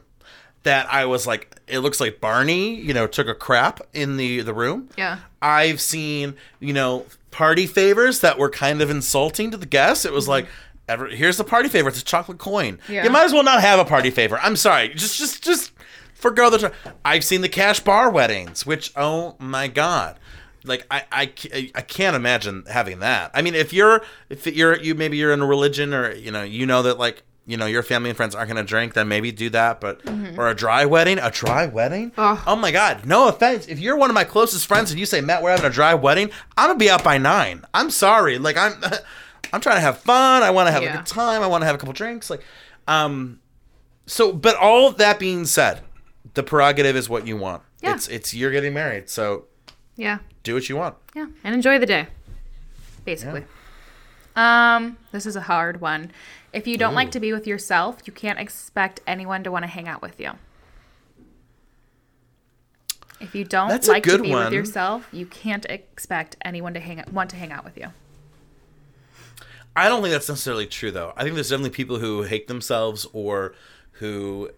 [0.63, 4.41] that I was like, it looks like Barney, you know, took a crap in the
[4.43, 4.89] the room.
[4.97, 5.19] Yeah.
[5.45, 10.07] I've seen, you know, party favors that were kind of insulting to the guests.
[10.07, 10.31] It was mm-hmm.
[10.31, 10.47] like,
[10.89, 11.91] ever, here's the party favor.
[11.91, 12.79] It's a chocolate coin.
[12.89, 13.05] Yeah.
[13.05, 14.39] You might as well not have a party favor.
[14.41, 14.89] I'm sorry.
[14.89, 15.73] Just, just, just
[16.15, 16.73] forgo the.
[17.05, 20.19] I've seen the cash bar weddings, which oh my god.
[20.65, 21.33] Like I, I,
[21.75, 23.31] I can't imagine having that.
[23.35, 26.43] I mean, if you're, if you're, you maybe you're in a religion or you know,
[26.43, 29.07] you know that like, you know, your family and friends aren't going to drink, then
[29.09, 29.81] maybe do that.
[29.81, 30.01] But
[30.39, 32.13] or a dry wedding, a dry wedding.
[32.17, 32.39] Ugh.
[32.47, 33.05] Oh my God!
[33.05, 33.67] No offense.
[33.67, 35.95] If you're one of my closest friends and you say, Matt, we're having a dry
[35.95, 37.65] wedding, I'm gonna be out by nine.
[37.75, 38.39] I'm sorry.
[38.39, 38.73] Like I'm,
[39.53, 40.43] I'm trying to have fun.
[40.43, 40.95] I want to have Yeah.
[40.95, 41.43] a good time.
[41.43, 42.31] I want to have a couple drinks.
[42.31, 42.43] Like,
[42.89, 43.41] um,
[44.07, 44.33] so.
[44.33, 45.81] But all that being said,
[46.35, 47.63] the prerogative is what you want.
[47.83, 47.95] Yeah.
[47.95, 49.45] It's it's you're getting married, so
[49.97, 50.19] Yeah.
[50.45, 50.97] do what you want.
[51.15, 52.07] Yeah, and enjoy the day.
[53.05, 53.45] Basically.
[54.37, 56.11] Um, this is a hard one.
[56.53, 59.67] If you don't like to be with yourself, you can't expect anyone to want to
[59.69, 60.33] hang out with you.
[63.21, 64.45] If you don't That's like to be one.
[64.45, 67.89] with yourself, you can't expect anyone to hang want to hang out with you.
[69.77, 71.13] I don't think that's necessarily true, though.
[71.17, 73.55] I think there's definitely people who hate themselves or
[73.93, 74.51] who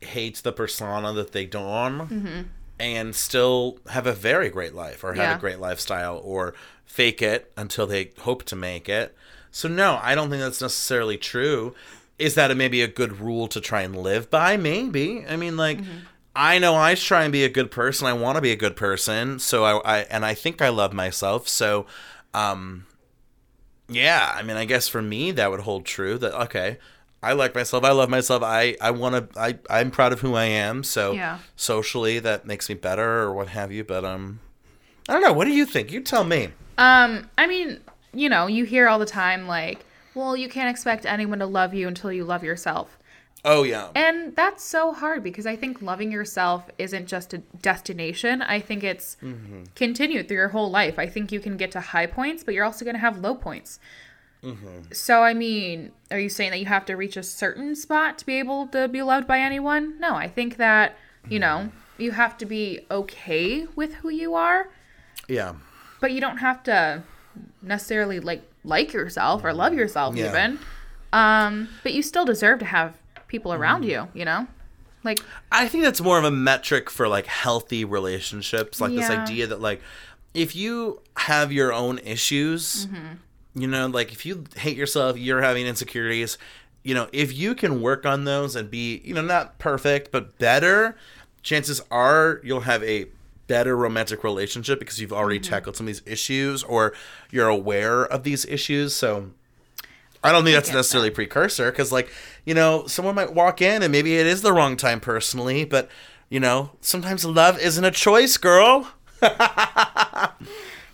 [0.00, 5.16] hate the persona that they don and still have a very great life or have
[5.30, 5.36] Yeah.
[5.36, 6.54] a great lifestyle or
[6.84, 9.14] fake it until they hope to make it.
[9.50, 11.74] So, no, I don't think that's necessarily true.
[12.18, 14.56] Is that a, maybe a good rule to try and live by?
[14.56, 15.24] Maybe.
[15.28, 15.78] I mean, like,
[16.34, 18.06] I know I try and be a good person.
[18.08, 19.38] I want to be a good person.
[19.38, 21.48] So, I, I and I think I love myself.
[21.48, 21.86] So,
[22.32, 22.86] um,
[23.88, 26.18] yeah, I mean, I guess for me that would hold true.
[26.18, 26.78] That okay,
[27.24, 27.84] I like myself.
[27.84, 28.42] I love myself.
[28.42, 29.40] I I want to.
[29.40, 30.84] I I'm proud of who I am.
[30.84, 31.38] So Yeah.
[31.56, 33.82] socially, that makes me better or what have you.
[33.84, 34.40] But um,
[35.08, 35.32] I don't know.
[35.32, 35.90] What do you think?
[35.90, 36.48] You tell me.
[36.78, 37.80] Um, I mean,
[38.12, 41.74] you know, you hear all the time like, well, you can't expect anyone to love
[41.74, 42.98] you until you love yourself.
[43.46, 43.88] Oh yeah.
[43.94, 48.40] And that's so hard because I think loving yourself isn't just a destination.
[48.40, 49.18] I think it's
[49.74, 50.98] continued through your whole life.
[50.98, 53.34] I think you can get to high points, but you're also going to have low
[53.34, 53.78] points.
[54.44, 54.92] Mm-hmm.
[54.92, 58.26] So, I mean, are you saying that you have to reach a certain spot to
[58.26, 59.98] be able to be loved by anyone?
[59.98, 60.96] No, I think that,
[61.28, 62.02] you know, mm-hmm.
[62.02, 64.68] you have to be okay with who you are,
[65.28, 65.54] Yeah.
[66.00, 67.02] but you don't have to
[67.62, 70.28] necessarily like like yourself or love yourself Yeah.
[70.28, 70.58] even.
[71.12, 72.94] Um, but you still deserve to have
[73.28, 73.62] people mm-hmm.
[73.62, 74.46] around you, you know?
[75.04, 75.20] Like
[75.52, 78.80] I think that's more of a metric for like healthy relationships.
[78.80, 79.80] Like this idea that like
[80.32, 82.88] if you have your own issues,
[83.54, 86.38] you know, like if you hate yourself, you're having insecurities,
[86.82, 90.38] you know, if you can work on those and be, you know, not perfect, but
[90.38, 90.96] better,
[91.42, 93.06] chances are you'll have a
[93.46, 96.92] better romantic relationship because you've already tackled some of these issues or
[97.30, 98.94] you're aware of these issues.
[98.94, 99.30] So
[100.22, 102.10] I don't think that's necessarily a precursor because, like,
[102.44, 105.90] you know, someone might walk in and maybe it is the wrong time personally, but,
[106.30, 108.88] you know, sometimes love isn't a choice, girl.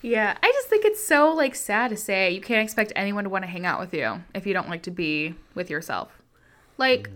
[0.03, 3.31] Yeah, I just think it's so like sad to say you can't expect anyone to
[3.31, 6.23] want to hang out with you if you don't like to be with yourself.
[6.79, 7.11] Like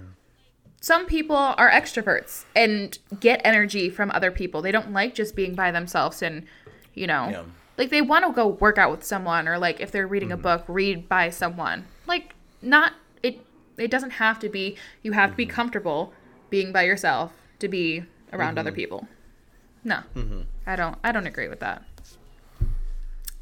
[0.81, 4.61] some people are extroverts and get energy from other people.
[4.61, 6.45] They don't like just being by themselves and
[6.93, 7.43] you know, Yeah.
[7.79, 10.37] like they want to go work out with someone or like if they're reading a
[10.37, 10.43] mm-hmm.
[10.43, 11.87] book, read by someone.
[12.07, 13.41] Like not it
[13.79, 15.55] it doesn't have to be you have to be mm-hmm.
[15.55, 16.13] comfortable
[16.51, 18.77] being by yourself to be around other mm-hmm.
[18.77, 19.09] people.
[19.83, 20.01] No.
[20.67, 21.83] I don't I don't agree with that.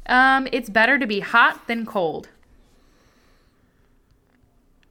[0.05, 2.29] Um, it's better to be hot than cold.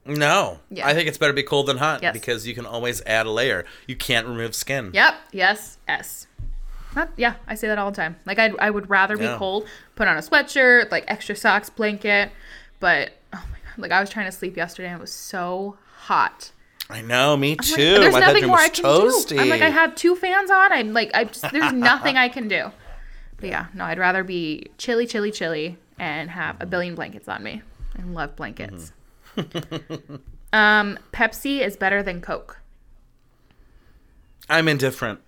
[0.05, 0.59] No.
[0.69, 0.87] Yeah.
[0.87, 2.13] I think it's better to be cold than hot Yes.
[2.13, 3.65] because you can always add a layer.
[3.87, 4.91] You can't remove skin.
[4.93, 5.15] Yep.
[5.31, 5.77] Yes.
[5.87, 6.27] S.
[6.95, 8.17] Not, yeah, I say that all the time.
[8.25, 9.37] Like I, I would rather be Yeah.
[9.37, 12.31] cold, put on a sweatshirt, like extra socks, blanket.
[12.79, 15.77] But oh my god, like I was trying to sleep yesterday and it was so
[15.95, 16.51] hot.
[16.89, 17.99] I know, me I'm like, too.
[17.99, 19.27] there's My nothing bedroom more was I can toasty.
[19.29, 19.39] do.
[19.39, 20.71] I'm like I have two fans on.
[20.73, 22.71] I'm like I just there's nothing I can do.
[23.43, 27.43] But yeah, no, I'd rather be chilly, chilly, chilly, and have a billion blankets on
[27.43, 27.61] me.
[27.99, 28.93] I love blankets.
[29.35, 30.15] Mm-hmm.
[30.53, 32.61] um, Pepsi is better than Coke.
[34.49, 35.19] I'm indifferent.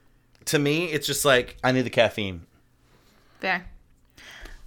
[0.46, 2.46] To me, it's just like I need the caffeine.
[3.42, 3.66] Fair.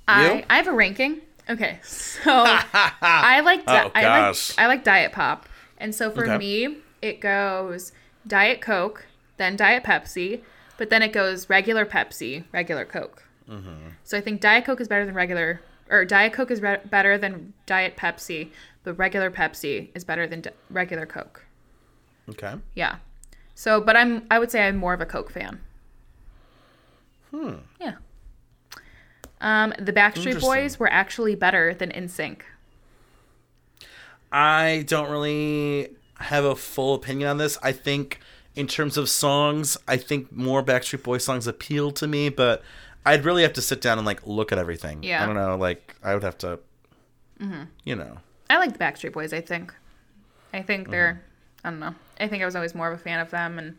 [0.06, 1.22] I I have a ranking.
[1.48, 6.24] Okay, so I like di- Oh, I like I like Diet Pop, and so for
[6.24, 6.36] Okay.
[6.36, 7.92] me it goes
[8.26, 9.06] Diet Coke,
[9.38, 10.42] then Diet Pepsi,
[10.76, 13.24] but then it goes regular Pepsi, regular Coke.
[13.48, 13.88] Mm-hmm.
[14.04, 17.16] So I think Diet Coke is better than regular, or Diet Coke is re- better
[17.16, 18.50] than Diet Pepsi,
[18.84, 21.44] but regular Pepsi is better than di- regular Coke.
[22.28, 22.54] Okay.
[22.74, 22.96] Yeah.
[23.54, 25.60] So, but I'm I would say I'm more of a Coke fan.
[27.30, 27.54] Hmm.
[27.80, 27.94] Yeah.
[29.40, 32.40] Um, the Backstreet Boys were actually better than NSYNC.
[34.32, 37.56] I don't really have a full opinion on this.
[37.62, 38.20] I think
[38.54, 42.62] in terms of songs, I think more Backstreet Boys songs appeal to me, but
[43.08, 45.02] I'd really have to sit down and like look at everything.
[45.02, 45.22] Yeah.
[45.22, 45.56] I don't know.
[45.56, 46.58] Like I would have to,
[47.84, 48.18] you know.
[48.50, 49.32] I like the Backstreet Boys.
[49.32, 49.74] I think.
[50.52, 51.22] I think they're.
[51.64, 51.66] Mm-hmm.
[51.66, 51.94] I don't know.
[52.20, 53.76] I think I was always more of a fan of them and.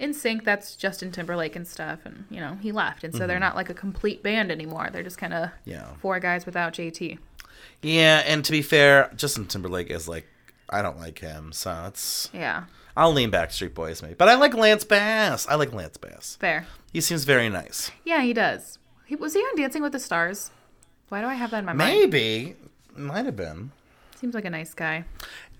[0.00, 3.54] NSYNC, that's Justin Timberlake and stuff, and you know he left, and so they're not
[3.54, 4.88] like a complete band anymore.
[4.90, 5.70] They're just kind of Mm-hmm.
[5.70, 5.86] Yeah.
[6.00, 7.18] four guys without JT.
[7.82, 10.26] Yeah, and to be fair, Justin Timberlake is like
[10.68, 12.64] I don't like him, so it's Yeah,
[12.96, 14.14] I'll lean Backstreet Boys maybe.
[14.14, 15.46] But I like Lance Bass.
[15.46, 16.36] I like Lance Bass.
[16.40, 16.66] fair.
[16.92, 17.90] He seems very nice.
[18.04, 18.78] Yeah, he does.
[19.06, 20.50] He, was he on Dancing with the Stars?
[21.08, 21.90] Why do I have that in my mind?
[22.12, 22.56] Maybe
[22.96, 23.70] might have been.
[24.16, 25.04] Seems like a nice guy.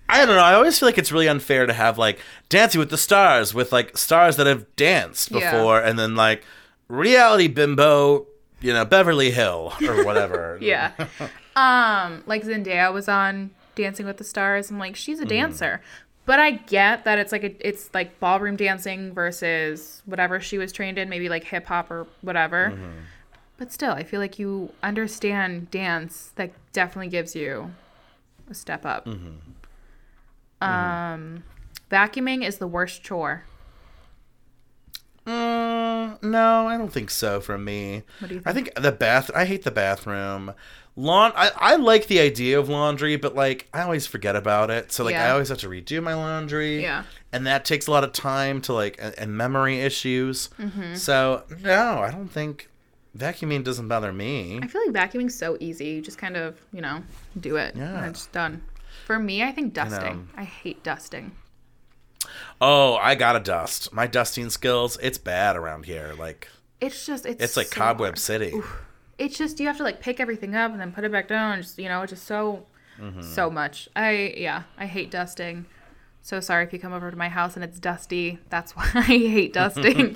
[0.09, 0.41] I don't know.
[0.43, 2.19] I always feel like it's really unfair to have like
[2.49, 5.51] Dancing with the Stars with like stars that have danced Yeah.
[5.51, 6.43] before, and then like
[6.87, 8.27] reality bimbo,
[8.61, 10.57] you know, Beverly Hill or whatever.
[10.61, 10.91] Yeah.
[11.55, 14.69] um, like Zendaya was on Dancing with the Stars.
[14.69, 15.81] I'm like, she's a dancer.
[16.25, 20.71] But I get that it's like a, it's like ballroom dancing versus whatever she was
[20.71, 22.77] trained in, maybe like hip hop or whatever.
[23.57, 26.31] But still, I feel like you understand dance.
[26.35, 27.73] That definitely gives you
[28.49, 29.07] a step up.
[30.61, 31.43] Um,
[31.91, 33.43] vacuuming is the worst chore.
[35.25, 37.39] Mm, no, I don't think so.
[37.39, 39.31] For me, What do you I think the bath.
[39.33, 40.53] I hate the bathroom.
[40.95, 41.31] Lawn.
[41.35, 44.91] I, I like the idea of laundry, but like I always forget about it.
[44.91, 46.81] So like I always have to redo my laundry.
[46.81, 47.03] Yeah.
[47.31, 50.49] and that takes a lot of time to like and, and memory issues.
[50.59, 50.95] Mm-hmm.
[50.95, 52.69] So no, I don't think
[53.17, 54.59] vacuuming doesn't bother me.
[54.61, 55.85] I feel like vacuuming's so easy.
[55.85, 57.01] You just kind of, you know,
[57.39, 57.75] do it.
[57.75, 57.97] Yeah.
[57.97, 58.61] And it's done.
[59.05, 60.17] For me, I think dusting.
[60.17, 60.23] know.
[60.37, 61.31] I hate dusting.
[62.61, 63.91] Oh, I gotta dust.
[63.93, 66.13] My dusting skills, it's bad around here.
[66.17, 66.47] Like
[66.79, 68.19] It's just it's it's like so Cobweb hard.
[68.19, 68.53] City.
[69.17, 71.61] It's just you have to like pick everything up and then put it back down.
[71.61, 72.65] Just you know, it's just so
[73.01, 73.21] Mm-hmm.
[73.23, 73.89] so much.
[73.95, 75.65] I yeah, I hate dusting.
[76.21, 78.37] So sorry if you come over to my house and it's dusty.
[78.49, 80.15] That's why I hate dusting.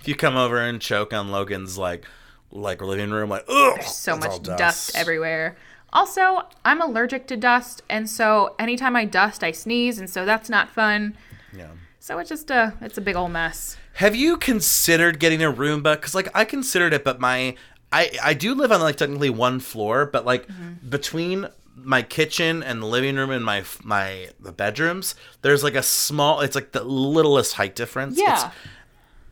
[0.00, 2.04] If you come over and choke on Logan's like
[2.52, 4.94] like living room, like ugh, so it's all much dust.
[4.96, 5.56] everywhere.
[5.92, 10.48] Also, I'm allergic to dust, and so anytime I dust, I sneeze, and so that's
[10.48, 11.16] not fun.
[11.52, 11.70] Yeah.
[11.98, 13.76] So it's just a it's a big old mess.
[13.94, 15.96] Have you considered getting a Roomba?
[15.96, 17.56] Because like I considered it, but my
[17.92, 20.88] I I do live on like technically one floor, but like Mm-hmm.
[20.88, 25.82] between my kitchen and the living room and my my the bedrooms, there's like a
[25.82, 26.40] small.
[26.40, 28.18] It's like the littlest height difference.
[28.18, 28.50] Yeah.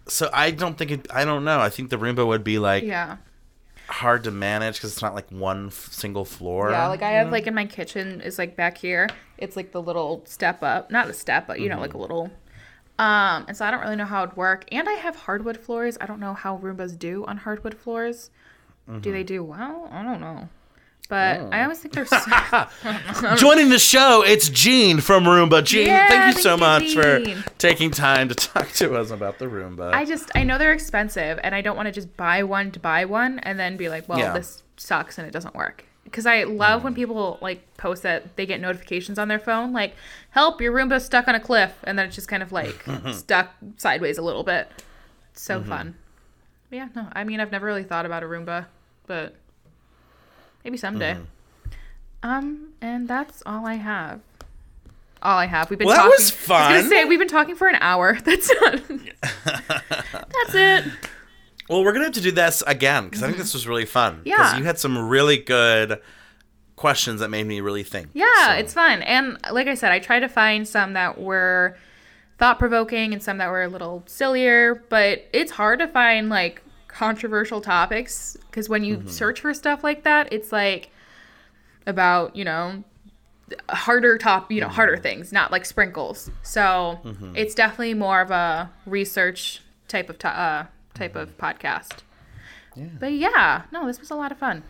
[0.07, 1.07] It's, so I don't think it.
[1.13, 1.61] I don't know.
[1.61, 3.19] I think the Roomba would be like Yeah.
[3.89, 6.71] hard to manage because it's not like one f- single floor.
[6.71, 9.09] Yeah, like I have like in my kitchen is like back here.
[9.39, 12.31] It's like the little step up, not a step, but you know, like a little.
[12.99, 14.65] Um, and so I don't really know how it'd work.
[14.73, 15.97] And I have hardwood floors.
[16.01, 18.31] I don't know how Roombas do on hardwood floors.
[18.89, 19.01] Mm-hmm.
[19.01, 19.89] Do they do well?
[19.91, 20.49] I don't know.
[21.11, 21.63] But I oh.
[21.65, 22.07] always think they're.
[22.07, 25.65] So- Joining the show, it's Gene from Roomba.
[25.65, 27.43] Gene, Yeah, thank you so much Gene.
[27.43, 29.93] for taking time to talk to us about the Roomba.
[29.93, 32.79] I just I know they're expensive, and I don't want to just buy one to
[32.79, 34.33] buy one and then be like, well, Yeah.
[34.33, 35.85] this sucks and it doesn't work.
[36.05, 36.97] Because I love when mm.
[36.97, 39.95] people like post that they get notifications on their phone, like
[40.31, 43.51] "Help, your Roomba's stuck on a cliff," and then it's just kind of like stuck
[43.77, 44.69] sideways a little bit.
[45.33, 45.69] It's so mm-hmm.
[45.69, 45.95] fun.
[46.71, 48.67] But yeah, no, I mean I've never really thought about a Roomba,
[49.07, 49.35] but
[50.65, 51.17] maybe someday.
[52.23, 54.21] Um, and that's all I have.
[55.23, 55.69] All I have.
[55.69, 56.17] We've been Well, that talking.
[56.17, 56.89] was I was gonna fun.
[56.91, 58.19] say we've been talking for an hour.
[58.25, 58.81] That's not.
[59.45, 60.85] that's it.
[61.69, 64.21] well, we're gonna have to do this again because I think this was really fun.
[64.25, 64.55] Because Mm-hmm.
[64.55, 64.59] Yeah.
[64.59, 66.01] you had some really good
[66.77, 68.09] questions that made me really think.
[68.15, 69.03] Yeah, So- it's fun.
[69.03, 71.77] And like I said, I try to find some that were
[72.41, 76.63] thought provoking and some that were a little sillier, but it's hard to find like
[76.89, 79.09] controversial topics because when you mm-hmm.
[79.09, 80.91] search for stuff like that, it's like
[81.87, 82.83] about, you know,
[83.69, 85.03] harder top, you know, harder mm-hmm.
[85.03, 86.31] things, not like sprinkles.
[86.43, 87.37] So, mm-hmm.
[87.37, 91.99] it's definitely more of a research type of to- uh, type of podcast.
[92.99, 94.63] But yeah, no, this was a lot of fun.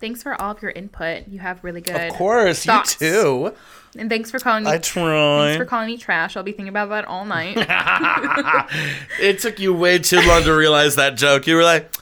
[0.00, 1.28] Thanks for all of your input.
[1.28, 2.98] You have really good Of course, thoughts.
[3.00, 3.54] you too.
[3.98, 4.70] and thanks for calling me.
[4.70, 5.44] I try.
[5.48, 6.36] Thanks for calling me trash.
[6.36, 7.56] I'll be thinking about that all night.
[9.20, 11.46] It took you way too long to realize that joke.
[11.46, 11.92] You were like,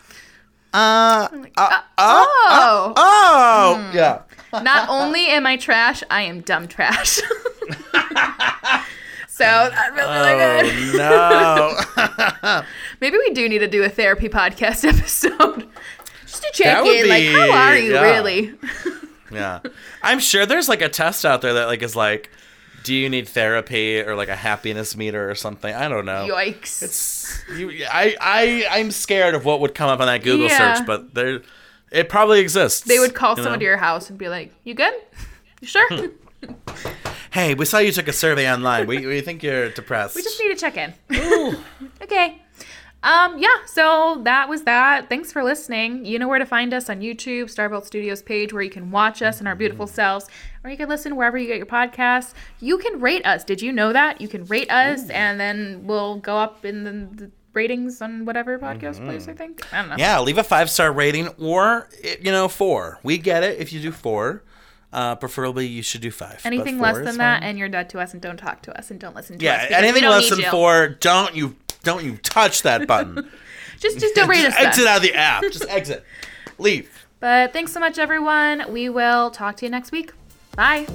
[0.72, 4.22] uh, uh, oh, oh, yeah.
[4.52, 7.16] not only am I trash, I am dumb trash.
[9.28, 10.34] so that really
[10.92, 11.00] good.
[11.00, 12.62] Oh no.
[13.00, 15.68] Maybe we do need to do a therapy podcast episode.
[16.28, 18.02] Just to check in, like, how are you yeah.
[18.02, 18.54] really?
[19.30, 19.60] Yeah.
[20.02, 22.30] I'm sure there's like a test out there that like is like,
[22.82, 25.74] do you need therapy or like a happiness meter or something?
[25.74, 26.26] I don't know.
[26.30, 26.82] Yikes.
[26.82, 30.76] It's you I I I'm scared of what would come up on that Google Yeah.
[30.76, 31.42] search, but there
[31.90, 32.82] it probably exists.
[32.88, 33.58] they would call someone know?
[33.58, 34.94] to your house and be like, "You good?
[35.60, 35.88] You sure?
[37.30, 38.86] Hey, we saw you took a survey online.
[38.86, 40.14] we we think you're depressed.
[40.16, 40.94] we just need to check in."
[42.02, 42.40] okay.
[43.02, 45.08] Um, yeah, so that was that.
[45.08, 46.04] Thanks for listening.
[46.04, 49.22] You know where to find us on YouTube, Starbolt Studios page, where you can watch
[49.22, 50.26] us and our beautiful selves,
[50.64, 52.34] or you can listen wherever you get your podcasts.
[52.60, 53.44] You can rate us.
[53.44, 54.20] Did you know that?
[54.20, 58.58] You can rate us, and then we'll go up in the, the ratings on whatever
[58.58, 59.64] podcast place, I think.
[59.72, 59.96] I don't know.
[59.96, 62.98] Yeah, leave a five star rating or it- you know four.
[63.04, 64.42] We get it if you do four.
[64.92, 66.40] Uh, preferably you should do five.
[66.42, 67.50] but Anything four less is than that, fine.
[67.50, 69.52] and you're dead to us, and don't talk to us, and don't listen to us.
[69.52, 70.50] yeah, because we anything don't less need than you.
[70.50, 71.56] four, don't you
[71.88, 73.30] don't you touch that button.
[73.80, 74.56] Just, just don't rate us.
[74.56, 75.40] Exit out of the app.
[75.44, 76.04] Just exit.
[76.58, 77.06] Leave.
[77.20, 78.64] But thanks so much, everyone.
[78.72, 80.12] We will talk to you next week.
[80.56, 80.88] Bye.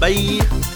[0.00, 0.72] Bye.